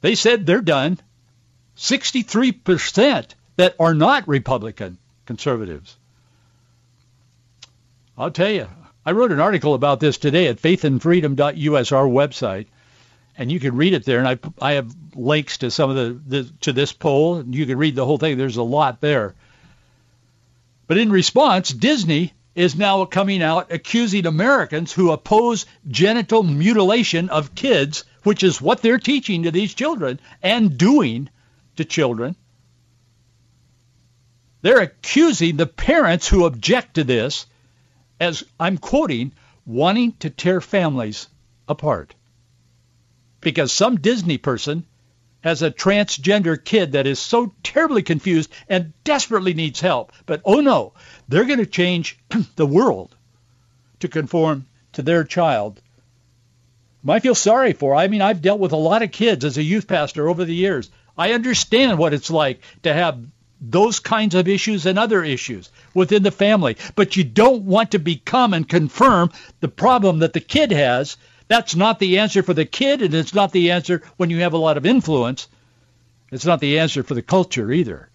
They 0.00 0.16
said 0.16 0.44
they're 0.44 0.60
done. 0.60 0.98
63% 1.76 3.34
that 3.56 3.74
are 3.78 3.94
not 3.94 4.28
Republican 4.28 4.98
conservatives. 5.26 5.96
I'll 8.16 8.30
tell 8.30 8.50
you, 8.50 8.68
I 9.06 9.12
wrote 9.12 9.32
an 9.32 9.40
article 9.40 9.74
about 9.74 10.00
this 10.00 10.18
today 10.18 10.46
at 10.46 10.62
faithandfreedom.us, 10.62 11.92
our 11.92 12.06
website, 12.06 12.66
and 13.36 13.50
you 13.50 13.58
can 13.60 13.76
read 13.76 13.92
it 13.92 14.04
there. 14.04 14.18
And 14.18 14.28
I, 14.28 14.38
I 14.60 14.72
have 14.74 14.94
links 15.14 15.58
to 15.58 15.70
some 15.70 15.90
of 15.90 15.96
the, 15.96 16.20
the 16.26 16.50
to 16.62 16.72
this 16.72 16.92
poll, 16.92 17.36
and 17.36 17.54
you 17.54 17.66
can 17.66 17.78
read 17.78 17.96
the 17.96 18.06
whole 18.06 18.18
thing. 18.18 18.38
There's 18.38 18.56
a 18.56 18.62
lot 18.62 19.00
there. 19.00 19.34
But 20.86 20.98
in 20.98 21.10
response, 21.10 21.70
Disney 21.70 22.32
is 22.54 22.76
now 22.76 23.04
coming 23.04 23.42
out 23.42 23.72
accusing 23.72 24.26
Americans 24.26 24.92
who 24.92 25.10
oppose 25.10 25.66
genital 25.88 26.42
mutilation 26.42 27.28
of 27.30 27.54
kids, 27.54 28.04
which 28.22 28.42
is 28.42 28.62
what 28.62 28.80
they're 28.80 28.98
teaching 28.98 29.42
to 29.42 29.50
these 29.50 29.74
children 29.74 30.20
and 30.42 30.78
doing 30.78 31.28
to 31.76 31.84
children. 31.84 32.36
They're 34.62 34.80
accusing 34.80 35.56
the 35.56 35.66
parents 35.66 36.26
who 36.26 36.46
object 36.46 36.94
to 36.94 37.04
this 37.04 37.46
as 38.18 38.44
I'm 38.58 38.78
quoting, 38.78 39.32
wanting 39.66 40.12
to 40.20 40.30
tear 40.30 40.60
families 40.60 41.26
apart. 41.68 42.14
Because 43.40 43.72
some 43.72 43.96
Disney 43.96 44.38
person 44.38 44.86
has 45.42 45.60
a 45.60 45.70
transgender 45.70 46.62
kid 46.62 46.92
that 46.92 47.06
is 47.06 47.18
so 47.18 47.52
terribly 47.62 48.02
confused 48.02 48.50
and 48.66 48.94
desperately 49.04 49.52
needs 49.52 49.80
help. 49.80 50.12
But 50.24 50.40
oh 50.46 50.60
no, 50.60 50.94
they're 51.28 51.44
going 51.44 51.58
to 51.58 51.66
change 51.66 52.18
the 52.56 52.66
world 52.66 53.14
to 54.00 54.08
conform 54.08 54.66
to 54.94 55.02
their 55.02 55.24
child. 55.24 55.82
I 57.06 57.20
feel 57.20 57.34
sorry 57.34 57.74
for. 57.74 57.94
I 57.94 58.08
mean, 58.08 58.22
I've 58.22 58.40
dealt 58.40 58.60
with 58.60 58.72
a 58.72 58.76
lot 58.76 59.02
of 59.02 59.12
kids 59.12 59.44
as 59.44 59.58
a 59.58 59.62
youth 59.62 59.86
pastor 59.86 60.28
over 60.30 60.46
the 60.46 60.54
years. 60.54 60.90
I 61.16 61.32
understand 61.32 61.98
what 61.98 62.14
it's 62.14 62.30
like 62.30 62.60
to 62.82 62.92
have 62.92 63.18
those 63.60 64.00
kinds 64.00 64.34
of 64.34 64.48
issues 64.48 64.84
and 64.86 64.98
other 64.98 65.24
issues 65.24 65.70
within 65.94 66.22
the 66.22 66.30
family. 66.30 66.76
But 66.94 67.16
you 67.16 67.24
don't 67.24 67.62
want 67.64 67.92
to 67.92 67.98
become 67.98 68.52
and 68.52 68.68
confirm 68.68 69.30
the 69.60 69.68
problem 69.68 70.18
that 70.18 70.32
the 70.32 70.40
kid 70.40 70.70
has. 70.72 71.16
That's 71.48 71.76
not 71.76 71.98
the 71.98 72.18
answer 72.18 72.42
for 72.42 72.54
the 72.54 72.64
kid, 72.64 73.02
and 73.02 73.14
it's 73.14 73.34
not 73.34 73.52
the 73.52 73.70
answer 73.70 74.02
when 74.16 74.30
you 74.30 74.40
have 74.40 74.54
a 74.54 74.58
lot 74.58 74.76
of 74.76 74.86
influence. 74.86 75.48
It's 76.32 76.46
not 76.46 76.60
the 76.60 76.78
answer 76.78 77.02
for 77.02 77.14
the 77.14 77.22
culture 77.22 77.70
either. 77.70 78.08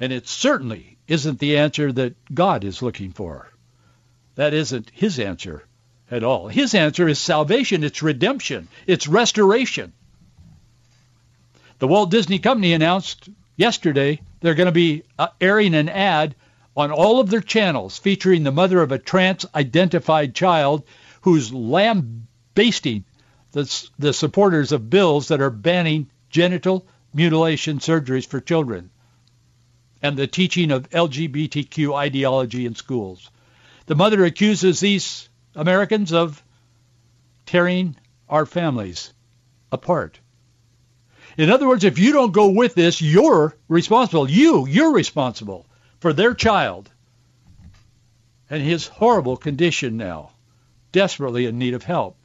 And 0.00 0.12
it 0.12 0.28
certainly 0.28 0.98
isn't 1.06 1.38
the 1.38 1.58
answer 1.58 1.92
that 1.92 2.16
God 2.34 2.64
is 2.64 2.82
looking 2.82 3.12
for. 3.12 3.50
That 4.34 4.52
isn't 4.52 4.90
his 4.92 5.18
answer 5.18 5.64
at 6.10 6.24
all. 6.24 6.48
His 6.48 6.74
answer 6.74 7.08
is 7.08 7.18
salvation, 7.18 7.84
it's 7.84 8.02
redemption, 8.02 8.68
it's 8.86 9.08
restoration. 9.08 9.92
The 11.78 11.88
Walt 11.88 12.10
Disney 12.10 12.38
Company 12.38 12.72
announced 12.72 13.28
yesterday 13.56 14.22
they're 14.40 14.54
going 14.54 14.66
to 14.66 14.72
be 14.72 15.02
uh, 15.18 15.28
airing 15.40 15.74
an 15.74 15.88
ad 15.88 16.34
on 16.76 16.90
all 16.90 17.20
of 17.20 17.28
their 17.28 17.40
channels 17.40 17.98
featuring 17.98 18.42
the 18.42 18.52
mother 18.52 18.80
of 18.80 18.92
a 18.92 18.98
trans-identified 18.98 20.34
child 20.34 20.84
who's 21.22 21.52
lambasting 21.52 23.04
the, 23.52 23.88
the 23.98 24.12
supporters 24.12 24.72
of 24.72 24.90
bills 24.90 25.28
that 25.28 25.40
are 25.40 25.50
banning 25.50 26.10
genital 26.30 26.86
mutilation 27.12 27.78
surgeries 27.78 28.26
for 28.26 28.40
children 28.40 28.90
and 30.02 30.16
the 30.16 30.26
teaching 30.26 30.70
of 30.70 30.88
LGBTQ 30.90 31.94
ideology 31.94 32.66
in 32.66 32.74
schools. 32.74 33.30
The 33.86 33.94
mother 33.94 34.24
accuses 34.24 34.80
these 34.80 35.28
Americans 35.54 36.12
of 36.12 36.42
tearing 37.46 37.96
our 38.28 38.46
families 38.46 39.12
apart. 39.72 40.20
In 41.36 41.50
other 41.50 41.68
words, 41.68 41.84
if 41.84 41.98
you 41.98 42.12
don't 42.12 42.32
go 42.32 42.48
with 42.48 42.74
this, 42.74 43.02
you're 43.02 43.54
responsible. 43.68 44.30
You, 44.30 44.66
you're 44.66 44.92
responsible 44.92 45.66
for 46.00 46.12
their 46.12 46.34
child 46.34 46.90
and 48.48 48.62
his 48.62 48.86
horrible 48.86 49.36
condition 49.36 49.96
now, 49.96 50.30
desperately 50.92 51.46
in 51.46 51.58
need 51.58 51.74
of 51.74 51.82
help. 51.82 52.16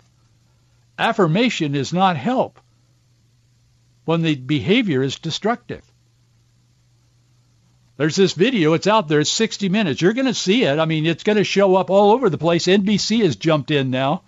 Affirmation 0.97 1.75
is 1.75 1.91
not 1.91 2.15
help 2.15 2.59
when 4.05 4.21
the 4.21 4.35
behavior 4.35 5.01
is 5.01 5.19
destructive. 5.19 5.83
There's 7.97 8.15
this 8.15 8.33
video. 8.33 8.73
It's 8.73 8.87
out 8.87 9.07
there. 9.07 9.19
It's 9.19 9.29
60 9.29 9.69
minutes. 9.69 10.01
You're 10.01 10.13
going 10.13 10.25
to 10.25 10.33
see 10.33 10.63
it. 10.63 10.79
I 10.79 10.85
mean, 10.85 11.05
it's 11.05 11.23
going 11.23 11.37
to 11.37 11.43
show 11.43 11.75
up 11.75 11.89
all 11.89 12.11
over 12.11 12.29
the 12.29 12.37
place. 12.37 12.65
NBC 12.65 13.23
has 13.23 13.35
jumped 13.35 13.71
in 13.71 13.91
now. 13.91 14.23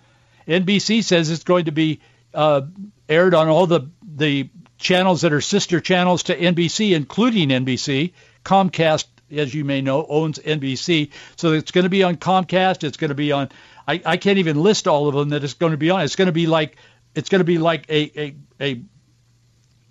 NBC 0.46 1.02
says 1.02 1.30
it's 1.30 1.44
going 1.44 1.64
to 1.64 1.72
be 1.72 2.00
uh, 2.34 2.62
aired 3.08 3.34
on 3.34 3.48
all 3.48 3.66
the 3.66 3.88
the 4.02 4.48
channels 4.78 5.22
that 5.22 5.32
are 5.32 5.40
sister 5.40 5.80
channels 5.80 6.24
to 6.24 6.36
NBC, 6.36 6.94
including 6.94 7.48
NBC. 7.48 8.12
Comcast, 8.44 9.06
as 9.30 9.54
you 9.54 9.64
may 9.64 9.80
know, 9.80 10.04
owns 10.06 10.38
NBC. 10.38 11.10
So 11.36 11.52
it's 11.52 11.70
going 11.70 11.84
to 11.84 11.90
be 11.90 12.02
on 12.02 12.16
Comcast. 12.16 12.84
It's 12.84 12.96
going 12.96 13.08
to 13.08 13.14
be 13.14 13.32
on, 13.32 13.50
I, 13.86 14.02
I 14.04 14.16
can't 14.16 14.38
even 14.38 14.62
list 14.62 14.86
all 14.86 15.08
of 15.08 15.14
them 15.14 15.30
that 15.30 15.44
it's 15.44 15.54
going 15.54 15.72
to 15.72 15.78
be 15.78 15.90
on. 15.90 16.02
It's 16.02 16.16
going 16.16 16.26
to 16.26 16.32
be 16.32 16.46
like, 16.46 16.76
it's 17.14 17.28
going 17.28 17.40
to 17.40 17.44
be 17.44 17.58
like 17.58 17.88
a, 17.88 18.20
a, 18.20 18.36
a 18.60 18.82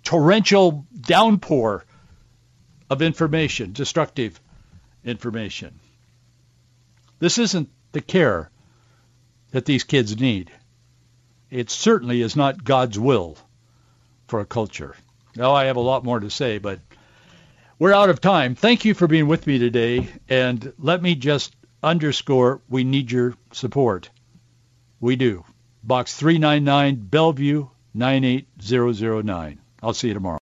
torrential 0.02 0.86
downpour 1.00 1.84
of 2.90 3.02
information, 3.02 3.72
destructive 3.72 4.40
information. 5.04 5.80
This 7.18 7.38
isn't 7.38 7.70
the 7.92 8.00
care 8.00 8.50
that 9.52 9.64
these 9.64 9.84
kids 9.84 10.20
need. 10.20 10.50
It 11.50 11.70
certainly 11.70 12.20
is 12.20 12.36
not 12.36 12.62
God's 12.62 12.98
will 12.98 13.38
for 14.34 14.40
a 14.40 14.44
culture. 14.44 14.96
Now, 15.36 15.52
I 15.52 15.66
have 15.66 15.76
a 15.76 15.80
lot 15.80 16.02
more 16.02 16.18
to 16.18 16.28
say, 16.28 16.58
but 16.58 16.80
we're 17.78 17.92
out 17.92 18.10
of 18.10 18.20
time. 18.20 18.56
Thank 18.56 18.84
you 18.84 18.92
for 18.92 19.06
being 19.06 19.28
with 19.28 19.46
me 19.46 19.60
today. 19.60 20.08
And 20.28 20.72
let 20.76 21.00
me 21.00 21.14
just 21.14 21.54
underscore, 21.84 22.60
we 22.68 22.82
need 22.82 23.12
your 23.12 23.34
support. 23.52 24.10
We 24.98 25.14
do. 25.14 25.44
Box 25.84 26.16
399, 26.16 26.96
Bellevue 26.96 27.68
98009. 27.94 29.60
I'll 29.80 29.94
see 29.94 30.08
you 30.08 30.14
tomorrow. 30.14 30.40